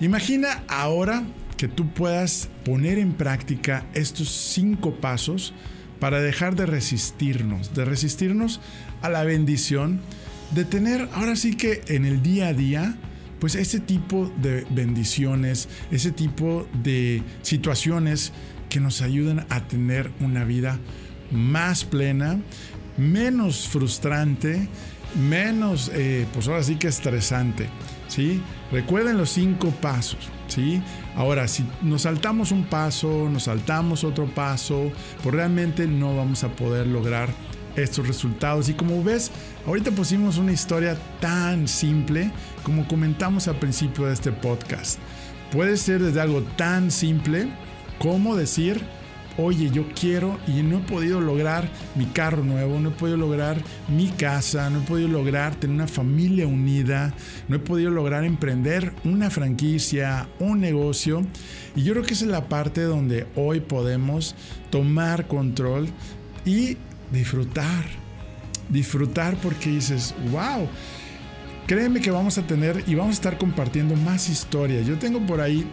Imagina 0.00 0.62
ahora 0.68 1.24
que 1.56 1.68
tú 1.68 1.88
puedas 1.88 2.48
poner 2.64 2.98
en 2.98 3.12
práctica 3.12 3.84
estos 3.92 4.28
cinco 4.28 4.94
pasos 4.94 5.52
para 6.00 6.20
dejar 6.20 6.56
de 6.56 6.66
resistirnos, 6.66 7.74
de 7.74 7.84
resistirnos 7.84 8.60
a 9.02 9.08
la 9.08 9.24
bendición 9.24 10.00
de 10.50 10.64
tener 10.64 11.08
ahora 11.12 11.36
sí 11.36 11.56
que 11.56 11.82
en 11.88 12.04
el 12.04 12.22
día 12.22 12.48
a 12.48 12.52
día, 12.52 12.94
pues 13.40 13.54
ese 13.54 13.80
tipo 13.80 14.32
de 14.40 14.66
bendiciones, 14.70 15.68
ese 15.90 16.10
tipo 16.10 16.66
de 16.82 17.22
situaciones 17.42 18.32
que 18.70 18.80
nos 18.80 19.02
ayudan 19.02 19.46
a 19.50 19.66
tener 19.68 20.10
una 20.20 20.44
vida 20.44 20.78
más 21.30 21.84
plena, 21.84 22.38
menos 22.96 23.68
frustrante, 23.68 24.68
menos, 25.28 25.90
eh, 25.94 26.26
pues 26.32 26.48
ahora 26.48 26.62
sí 26.62 26.76
que 26.76 26.88
estresante. 26.88 27.68
¿sí? 28.08 28.40
Recuerden 28.72 29.18
los 29.18 29.30
cinco 29.30 29.70
pasos. 29.70 30.30
¿Sí? 30.48 30.82
Ahora, 31.16 31.46
si 31.48 31.64
nos 31.82 32.02
saltamos 32.02 32.52
un 32.52 32.64
paso, 32.64 33.28
nos 33.30 33.44
saltamos 33.44 34.04
otro 34.04 34.26
paso, 34.26 34.90
pues 35.22 35.34
realmente 35.34 35.86
no 35.86 36.16
vamos 36.16 36.44
a 36.44 36.48
poder 36.48 36.86
lograr 36.86 37.28
estos 37.76 38.06
resultados. 38.06 38.68
Y 38.68 38.74
como 38.74 39.02
ves, 39.02 39.30
ahorita 39.66 39.90
pusimos 39.92 40.38
una 40.38 40.52
historia 40.52 40.96
tan 41.20 41.68
simple 41.68 42.30
como 42.62 42.86
comentamos 42.88 43.48
al 43.48 43.56
principio 43.56 44.06
de 44.06 44.14
este 44.14 44.32
podcast. 44.32 44.98
Puede 45.52 45.76
ser 45.76 46.02
desde 46.02 46.20
algo 46.20 46.42
tan 46.56 46.90
simple 46.90 47.48
como 47.98 48.36
decir, 48.36 48.84
oye, 49.38 49.70
yo 49.70 49.86
quiero 49.98 50.38
y 50.48 50.62
no 50.62 50.78
he 50.78 50.80
podido 50.80 51.20
lograr 51.20 51.70
mi 51.94 52.06
carro 52.06 52.42
nuevo, 52.42 52.80
no 52.80 52.88
he 52.88 52.92
podido 52.92 53.16
lograr 53.16 53.62
mi 53.88 54.08
casa, 54.08 54.68
no 54.68 54.80
he 54.80 54.82
podido 54.82 55.08
lograr 55.08 55.54
tener 55.54 55.76
una 55.76 55.86
familia 55.86 56.46
unida, 56.46 57.14
no 57.46 57.56
he 57.56 57.58
podido 57.60 57.90
lograr 57.90 58.24
emprender 58.24 58.92
una 59.04 59.30
franquicia, 59.30 60.28
un 60.40 60.60
negocio. 60.60 61.24
Y 61.76 61.84
yo 61.84 61.92
creo 61.94 62.04
que 62.04 62.14
esa 62.14 62.24
es 62.24 62.30
la 62.30 62.48
parte 62.48 62.82
donde 62.82 63.28
hoy 63.36 63.60
podemos 63.60 64.34
tomar 64.70 65.28
control 65.28 65.88
y 66.44 66.76
disfrutar. 67.12 67.84
Disfrutar 68.68 69.36
porque 69.36 69.70
dices, 69.70 70.14
wow, 70.32 70.68
créeme 71.68 72.00
que 72.00 72.10
vamos 72.10 72.38
a 72.38 72.46
tener 72.46 72.82
y 72.88 72.96
vamos 72.96 73.12
a 73.12 73.14
estar 73.14 73.38
compartiendo 73.38 73.94
más 73.94 74.28
historias. 74.28 74.84
Yo 74.84 74.98
tengo 74.98 75.24
por 75.24 75.40
ahí 75.40 75.64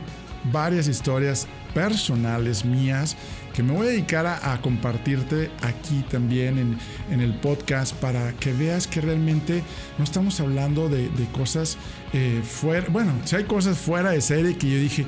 varias 0.51 0.87
historias 0.87 1.47
personales 1.73 2.63
mías 2.63 3.17
que 3.55 3.63
me 3.63 3.71
voy 3.71 3.87
a 3.87 3.89
dedicar 3.91 4.25
a, 4.27 4.59
compartirte 4.61 5.49
aquí 5.61 6.03
también 6.09 6.77
en, 7.09 7.21
el 7.21 7.33
podcast 7.35 7.95
para 7.95 8.33
que 8.33 8.51
veas 8.51 8.85
que 8.85 8.99
realmente 8.99 9.63
no 9.97 10.03
estamos 10.03 10.41
hablando 10.41 10.89
de, 10.89 11.09
cosas 11.31 11.77
eh, 12.11 12.41
fuera, 12.43 12.87
bueno, 12.89 13.13
si 13.23 13.37
hay 13.37 13.45
cosas 13.45 13.77
fuera 13.77 14.11
de 14.11 14.19
serie 14.19 14.57
que 14.57 14.69
yo 14.69 14.77
dije, 14.77 15.05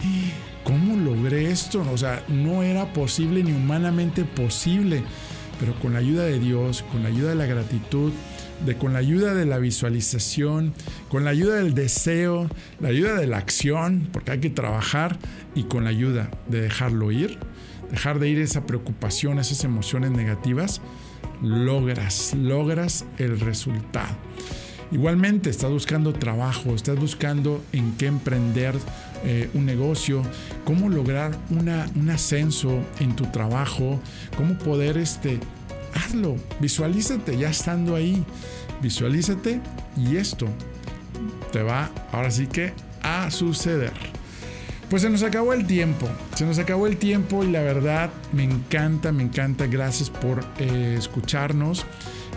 ¿cómo 0.64 0.96
logré 0.96 1.52
esto? 1.52 1.86
O 1.92 1.98
sea, 1.98 2.24
no 2.30 2.64
era 2.64 2.94
posible 2.94 3.44
ni 3.44 3.52
humanamente 3.52 4.24
posible, 4.24 5.04
pero 5.60 5.78
con 5.80 5.92
la 5.94 6.00
ayuda 6.00 6.24
de 6.24 6.40
Dios, 6.40 6.86
con 6.90 7.04
la 7.04 7.10
ayuda 7.10 7.30
de 7.32 7.36
la 7.36 7.48
gratitud, 7.48 8.14
de 8.66 8.78
con 8.78 8.94
la 8.94 9.00
ayuda 9.00 9.34
de 9.34 9.46
la 9.46 9.58
visualización, 9.58 10.74
con 11.10 11.26
la 11.26 11.32
ayuda 11.32 11.56
del 11.56 11.74
deseo, 11.74 12.50
la 12.80 12.90
ayuda 12.90 13.16
de 13.16 13.28
la 13.28 13.38
acción, 13.38 14.08
porque 14.14 14.32
hay 14.32 14.40
que 14.40 14.50
trabajar, 14.50 15.18
y 15.54 15.64
con 15.64 15.84
la 15.84 15.90
ayuda 15.90 16.32
de 16.48 16.62
dejarlo 16.62 17.12
ir, 17.12 17.38
dejar 17.92 18.20
de 18.20 18.30
ir 18.30 18.40
esa 18.40 18.66
preocupación, 18.66 19.40
esas 19.40 19.64
emociones 19.64 20.12
negativas, 20.12 20.82
logras, 21.42 22.34
logras 22.34 23.06
el 23.18 23.40
resultado. 23.40 24.16
Igualmente, 24.92 25.50
estás 25.50 25.70
buscando 25.70 26.14
trabajo, 26.14 26.74
estás 26.74 26.98
buscando 26.98 27.62
en 27.74 27.98
qué 27.98 28.06
emprender 28.06 28.74
eh, 29.26 29.50
un 29.54 29.66
negocio, 29.66 30.22
cómo 30.64 30.90
lograr 30.90 31.38
una, 31.50 31.88
un 31.96 32.10
ascenso 32.10 32.80
en 33.00 33.16
tu 33.16 33.26
trabajo, 33.26 34.00
cómo 34.38 34.58
poder, 34.58 34.98
este, 34.98 35.40
hazlo, 35.94 36.38
visualízate 36.62 37.38
ya 37.38 37.50
estando 37.50 37.96
ahí, 37.96 38.24
visualízate 38.82 39.60
y 39.98 40.16
esto 40.16 40.48
te 41.52 41.64
va 41.64 41.90
ahora 42.14 42.32
sí 42.32 42.48
que 42.48 42.74
a 43.02 43.30
suceder. 43.30 43.94
Pues 44.90 45.02
se 45.02 45.10
nos 45.10 45.22
acabó 45.24 45.52
el 45.52 45.68
tiempo, 45.68 46.08
se 46.34 46.46
nos 46.46 46.60
acabó 46.60 46.88
el 46.88 46.96
tiempo 46.96 47.44
y 47.44 47.52
la 47.52 47.62
verdad 47.62 48.10
me 48.32 48.46
encanta, 48.46 49.12
me 49.12 49.24
encanta. 49.24 49.68
Gracias 49.68 50.10
por 50.10 50.46
eh, 50.60 50.96
escucharnos. 50.98 51.86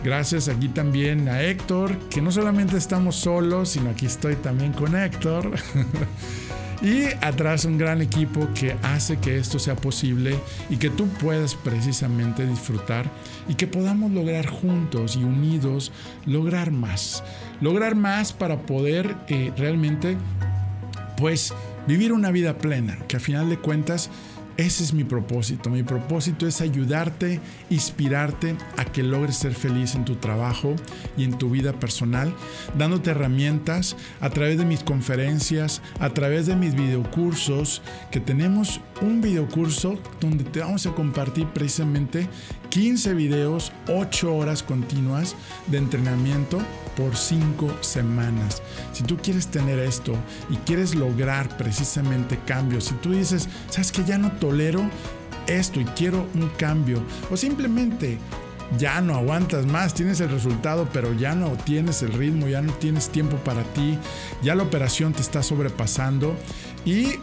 Gracias 0.03 0.49
aquí 0.49 0.69
también 0.69 1.29
a 1.29 1.43
Héctor, 1.43 1.97
que 2.09 2.21
no 2.21 2.33
solamente 2.33 2.77
estamos 2.77 3.17
solos, 3.17 3.69
sino 3.71 3.91
aquí 3.91 4.07
estoy 4.07 4.35
también 4.35 4.73
con 4.73 4.97
Héctor. 4.97 5.53
y 6.83 7.05
atrás 7.21 7.67
un 7.67 7.79
gran 7.79 8.01
equipo 8.01 8.49
que 8.55 8.75
hace 8.83 9.19
que 9.19 9.37
esto 9.37 9.59
sea 9.59 9.77
posible 9.77 10.37
y 10.71 10.79
que 10.79 10.91
tú 10.91 11.07
puedas 11.07 11.55
precisamente 11.55 12.47
disfrutar 12.47 13.11
y 13.49 13.55
que 13.55 13.67
podamos 13.67 14.11
lograr 14.11 14.47
juntos 14.47 15.17
y 15.17 15.23
unidos 15.23 15.93
lograr 16.25 16.71
más. 16.71 17.23
Lograr 17.61 17.95
más 17.95 18.33
para 18.33 18.63
poder 18.63 19.15
eh, 19.29 19.53
realmente 19.57 20.17
pues 21.19 21.53
vivir 21.91 22.13
una 22.13 22.31
vida 22.31 22.57
plena, 22.57 22.97
que 23.09 23.17
a 23.17 23.21
final 23.21 23.51
de 23.51 23.59
cuentas 23.59 24.11
ese 24.57 24.85
es 24.85 24.93
mi 24.93 25.03
propósito. 25.03 25.71
Mi 25.71 25.83
propósito 25.83 26.47
es 26.47 26.61
ayudarte, 26.61 27.41
inspirarte 27.69 28.57
a 28.77 28.85
que 28.85 29.03
logres 29.03 29.37
ser 29.37 29.55
feliz 29.55 29.97
en 29.97 30.05
tu 30.05 30.17
trabajo 30.17 30.77
y 31.17 31.25
en 31.25 31.37
tu 31.37 31.51
vida 31.51 31.73
personal, 31.73 32.33
dándote 32.79 33.11
herramientas 33.11 33.97
a 34.21 34.31
través 34.31 34.59
de 34.59 34.67
mis 34.67 34.85
conferencias, 34.85 35.83
a 35.99 36.11
través 36.11 36.47
de 36.47 36.55
mis 36.55 36.75
videocursos, 36.75 37.83
que 38.13 38.21
tenemos 38.21 38.81
un 39.01 39.21
videocurso 39.21 39.99
donde 40.21 40.45
te 40.45 40.61
vamos 40.61 40.87
a 40.87 40.93
compartir 40.93 41.47
precisamente 41.49 42.29
15 42.71 43.15
videos, 43.15 43.73
8 43.89 44.35
horas 44.35 44.63
continuas 44.63 45.35
de 45.67 45.79
entrenamiento 45.79 46.59
por 46.97 47.17
5 47.17 47.71
semanas. 47.81 48.63
Si 48.93 49.03
tú 49.03 49.17
quieres 49.17 49.49
tener 49.49 49.79
esto 49.79 50.15
y 50.51 50.57
quieres 50.57 50.95
lograr 50.95 51.57
precisamente 51.57 52.39
cambios, 52.47 52.85
si 52.85 52.95
tú 52.95 53.13
dices, 53.13 53.49
sabes 53.71 53.93
que 53.93 54.05
ya 54.05 54.19
no 54.19 54.33
tolero 54.33 54.83
esto 55.47 55.81
y 55.81 55.85
quiero 55.85 56.27
un 56.35 56.49
cambio, 56.51 57.03
o 57.31 57.37
simplemente 57.37 58.19
ya 58.79 59.01
no 59.01 59.17
aguantas 59.17 59.67
más, 59.67 59.95
tienes 59.95 60.21
el 60.21 60.31
resultado, 60.31 60.89
pero 60.93 61.13
ya 61.13 61.35
no 61.35 61.51
tienes 61.65 62.03
el 62.03 62.13
ritmo, 62.13 62.47
ya 62.47 62.63
no 62.63 62.73
tienes 62.75 63.09
tiempo 63.09 63.37
para 63.39 63.65
ti, 63.65 63.99
ya 64.43 64.55
la 64.55 64.63
operación 64.63 65.13
te 65.13 65.23
está 65.23 65.43
sobrepasando 65.43 66.37
y 66.85 67.15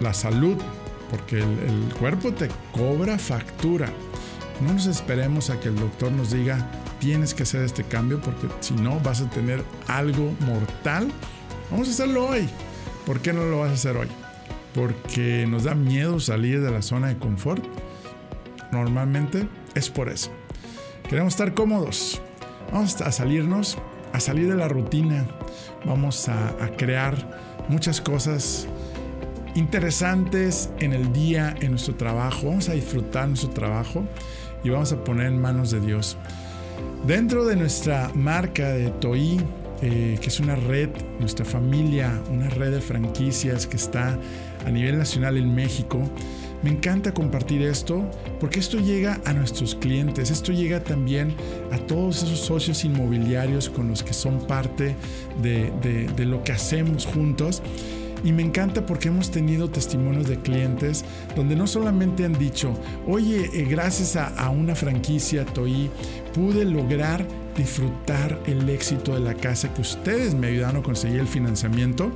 la 0.00 0.14
salud, 0.14 0.56
porque 1.10 1.38
el, 1.38 1.94
cuerpo 1.98 2.32
te 2.32 2.48
cobra 2.72 3.18
factura. 3.18 3.88
No 4.60 4.72
nos 4.72 4.86
esperemos 4.86 5.50
a 5.50 5.60
que 5.60 5.68
el 5.68 5.76
doctor 5.76 6.10
nos 6.12 6.30
diga, 6.30 6.68
tienes 6.98 7.32
que 7.32 7.44
hacer 7.44 7.62
este 7.62 7.84
cambio 7.84 8.20
porque 8.20 8.48
si 8.60 8.74
no 8.74 8.98
vas 9.00 9.20
a 9.20 9.30
tener 9.30 9.62
algo 9.86 10.34
mortal. 10.40 11.10
Vamos 11.70 11.88
a 11.88 11.90
hacerlo 11.92 12.28
hoy. 12.28 12.48
¿Por 13.06 13.20
qué 13.20 13.32
no 13.32 13.44
lo 13.44 13.60
vas 13.60 13.70
a 13.70 13.74
hacer 13.74 13.96
hoy? 13.96 14.08
Porque 14.74 15.46
nos 15.48 15.64
da 15.64 15.74
miedo 15.74 16.20
salir 16.20 16.60
de 16.60 16.70
la 16.70 16.82
zona 16.82 17.08
de 17.08 17.18
confort. 17.18 17.64
Normalmente 18.72 19.48
es 19.74 19.88
por 19.90 20.08
eso. 20.08 20.30
Queremos 21.08 21.34
estar 21.34 21.54
cómodos. 21.54 22.20
Vamos 22.72 23.00
a 23.00 23.12
salirnos, 23.12 23.78
a 24.12 24.20
salir 24.20 24.48
de 24.48 24.56
la 24.56 24.68
rutina. 24.68 25.26
Vamos 25.84 26.28
a 26.28 26.54
crear 26.76 27.64
muchas 27.68 28.00
cosas 28.00 28.68
interesantes 29.54 30.70
en 30.78 30.92
el 30.92 31.12
día, 31.12 31.54
en 31.60 31.70
nuestro 31.72 31.94
trabajo. 31.94 32.48
Vamos 32.48 32.68
a 32.68 32.72
disfrutar 32.72 33.28
nuestro 33.28 33.50
trabajo 33.50 34.04
y 34.64 34.70
vamos 34.70 34.92
a 34.92 35.02
poner 35.04 35.26
en 35.26 35.40
manos 35.40 35.70
de 35.70 35.80
Dios. 35.80 36.16
Dentro 37.06 37.44
de 37.44 37.56
nuestra 37.56 38.10
marca 38.14 38.68
de 38.68 38.90
TOI, 38.90 39.40
eh, 39.80 40.18
que 40.20 40.28
es 40.28 40.40
una 40.40 40.56
red, 40.56 40.90
nuestra 41.20 41.44
familia, 41.44 42.20
una 42.30 42.48
red 42.48 42.72
de 42.72 42.80
franquicias 42.80 43.66
que 43.66 43.76
está 43.76 44.18
a 44.66 44.70
nivel 44.70 44.98
nacional 44.98 45.36
en 45.36 45.54
México, 45.54 46.02
me 46.62 46.70
encanta 46.70 47.14
compartir 47.14 47.62
esto 47.62 48.10
porque 48.40 48.58
esto 48.58 48.78
llega 48.78 49.20
a 49.24 49.32
nuestros 49.32 49.76
clientes, 49.76 50.32
esto 50.32 50.50
llega 50.50 50.82
también 50.82 51.36
a 51.70 51.78
todos 51.78 52.24
esos 52.24 52.40
socios 52.40 52.84
inmobiliarios 52.84 53.68
con 53.68 53.86
los 53.88 54.02
que 54.02 54.12
son 54.12 54.44
parte 54.48 54.96
de, 55.40 55.70
de 56.16 56.24
lo 56.24 56.42
que 56.42 56.50
hacemos 56.50 57.06
juntos 57.06 57.62
y 58.24 58.32
me 58.32 58.42
encanta 58.42 58.84
porque 58.84 59.08
hemos 59.08 59.30
tenido 59.30 59.70
testimonios 59.70 60.28
de 60.28 60.38
clientes 60.38 61.04
donde 61.36 61.56
no 61.56 61.66
solamente 61.66 62.24
han 62.24 62.38
dicho, 62.38 62.74
oye, 63.06 63.50
eh, 63.52 63.64
gracias 63.64 64.16
a, 64.16 64.50
una 64.50 64.74
franquicia 64.74 65.44
TOI 65.44 65.90
pude 66.34 66.64
lograr 66.64 67.26
disfrutar 67.56 68.40
el 68.46 68.68
éxito 68.68 69.14
de 69.14 69.20
la 69.20 69.34
casa 69.34 69.72
que 69.74 69.82
ustedes 69.82 70.34
me 70.34 70.48
ayudaron 70.48 70.76
a 70.76 70.82
conseguir 70.82 71.20
el 71.20 71.26
financiamiento, 71.26 72.10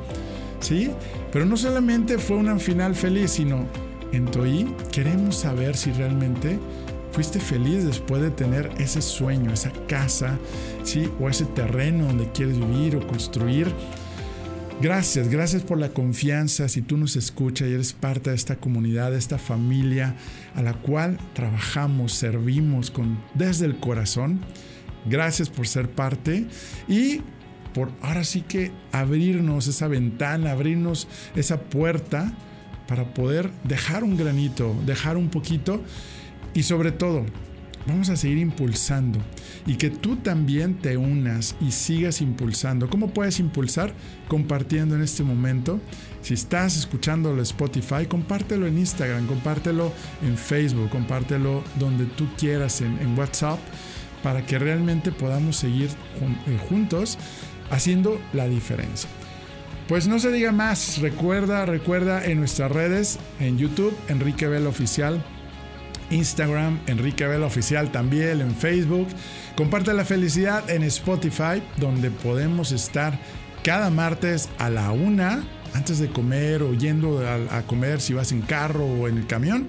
¿sí? 0.61 0.91
Pero 1.33 1.45
no 1.45 1.57
solamente 1.57 2.19
fue 2.19 2.37
un 2.37 2.61
final 2.61 2.95
feliz, 2.95 3.33
sino 3.33 3.67
en 4.13 4.27
TOI 4.27 4.75
queremos 4.91 5.37
saber 5.37 5.77
si 5.77 5.93
realmente 5.93 6.59
fuiste 7.11 7.41
feliz 7.41 7.85
después 7.85 8.23
de 8.23 8.31
tener 8.31 8.71
ese 8.79 9.03
sueño, 9.03 9.53
esa 9.53 9.73
casa, 9.87 10.39
¿sí? 10.85 11.11
O 11.21 11.29
ese 11.29 11.45
terreno 11.45 12.07
donde 12.07 12.31
quieres 12.33 12.59
vivir 12.59 12.97
o 12.97 13.07
construir 13.07 13.69
Gracias, 14.83 15.29
gracias 15.29 15.63
por 15.63 15.79
la 15.79 15.91
confianza. 15.91 16.69
Si 16.69 16.83
tú 16.83 16.97
nos 16.97 17.15
escuchas 17.15 17.69
y 17.69 17.75
eres 17.75 17.93
parte 17.93 18.31
de 18.31 18.37
esta 18.37 18.57
comunidad, 18.57 19.13
de 19.13 19.19
esta 19.19 19.39
familia 19.39 20.17
a 20.57 20.63
la 20.63 20.73
cual 20.73 21.19
trabajamos, 21.35 22.15
servimos 22.15 22.91
con, 22.91 23.17
desde 23.35 23.67
el 23.67 23.77
corazón. 23.77 24.41
Gracias 25.07 25.51
por 25.51 25.69
ser 25.69 25.89
parte 25.89 26.47
y 26.89 27.21
por 27.75 27.93
ahora 28.03 28.25
sí 28.25 28.41
que 28.41 28.73
abrirnos 28.91 29.69
esa 29.69 29.87
ventana, 29.87 30.51
abrirnos 30.51 31.07
esa 31.37 31.61
puerta 31.61 32.33
para 32.89 33.15
poder 33.15 33.53
dejar 33.63 34.03
un 34.03 34.17
granito, 34.17 34.75
dejar 34.85 35.17
un 35.17 35.29
poquito 35.29 35.81
y 36.55 36.65
sobre 36.65 36.91
todo 36.91 37.25
vamos 37.87 38.09
a 38.09 38.17
seguir 38.17 38.39
impulsando 38.39 39.19
y 39.67 39.77
que 39.77 39.91
tú 39.91 40.17
también 40.17 40.79
te 40.79 40.97
unas 40.97 41.57
y 41.61 41.73
sigas 41.73 42.21
impulsando. 42.21 42.89
¿Cómo 42.89 43.11
puedes 43.11 43.41
impulsar? 43.41 43.93
Compartiendo 44.29 44.95
en 44.95 45.03
este 45.03 45.23
momento. 45.23 45.81
Si 46.23 46.35
estás 46.35 46.77
escuchando 46.77 47.33
el 47.33 47.41
Spotify, 47.41 48.07
compártelo 48.09 48.67
en 48.67 48.79
Instagram, 48.79 49.27
compártelo 49.27 49.93
en 50.23 50.37
Facebook, 50.37 50.91
compártelo 50.91 51.65
donde 51.79 52.07
tú 52.07 52.29
quieras 52.37 52.81
en, 52.81 52.99
en 52.99 53.19
WhatsApp 53.19 53.59
para 54.23 54.47
que 54.47 54.59
realmente 54.59 55.11
podamos 55.11 55.57
seguir 55.57 55.89
eh, 56.47 56.59
juntos 56.69 57.19
haciendo 57.71 58.21
la 58.33 58.47
diferencia. 58.47 59.09
Pues 59.89 60.07
no 60.07 60.19
se 60.21 60.31
diga 60.31 60.53
más, 60.53 60.99
recuerda, 60.99 61.67
recuerda 61.67 62.25
en 62.25 62.39
nuestras 62.39 62.71
redes, 62.71 63.19
en 63.41 63.59
YouTube, 63.59 63.95
Enrique 64.09 64.47
Vela 64.47 64.69
Oficial, 64.69 65.23
Instagram, 66.13 66.81
Enrique 66.87 67.27
Vela 67.27 67.47
Oficial 67.47 67.91
también, 67.91 68.41
en 68.41 68.55
Facebook. 68.55 69.09
Comparte 69.57 69.93
la 69.95 70.05
felicidad 70.05 70.69
en 70.71 70.83
Spotify, 70.85 71.63
donde 71.79 72.11
podemos 72.11 72.73
estar 72.73 73.19
cada 73.63 73.91
martes 73.91 74.49
a 74.59 74.71
la 74.71 74.93
una, 74.93 75.45
antes 75.75 75.99
de 75.99 76.09
comer 76.09 76.63
o 76.63 76.75
yendo 76.75 77.21
a, 77.27 77.63
comer 77.63 78.01
si 78.01 78.13
vas 78.13 78.33
en 78.33 78.43
carro 78.43 78.85
o 78.85 79.09
en 79.09 79.19
el 79.19 79.27
camión. 79.27 79.69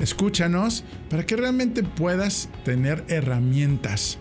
Escúchanos 0.00 0.84
para 1.10 1.24
que 1.24 1.36
realmente 1.36 1.82
puedas 1.82 2.48
tener 2.64 3.04
herramientas. 3.08 4.18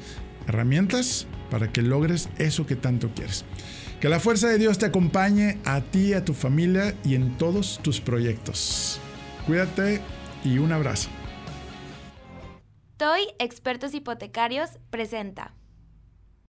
Herramientas 0.48 1.28
para 1.50 1.72
que 1.72 1.82
logres 1.82 2.30
eso 2.38 2.66
que 2.66 2.76
tanto 2.76 3.12
quieres. 3.16 3.46
Que 4.02 4.10
la 4.10 4.20
fuerza 4.20 4.50
de 4.50 4.58
Dios 4.58 4.78
te 4.78 4.86
acompañe 4.86 5.60
a 5.64 5.82
ti, 5.82 6.14
a 6.14 6.26
tu 6.26 6.34
familia 6.34 6.94
y 7.06 7.16
en 7.16 7.38
todos 7.38 7.80
tus 7.82 8.02
proyectos. 8.02 9.00
Cuídate 9.48 10.02
y 10.44 10.58
un 10.58 10.72
abrazo. 10.74 11.10
TOY 12.98 13.34
Expertos 13.40 13.96
Hipotecarios 13.96 14.78
presenta. 14.92 15.56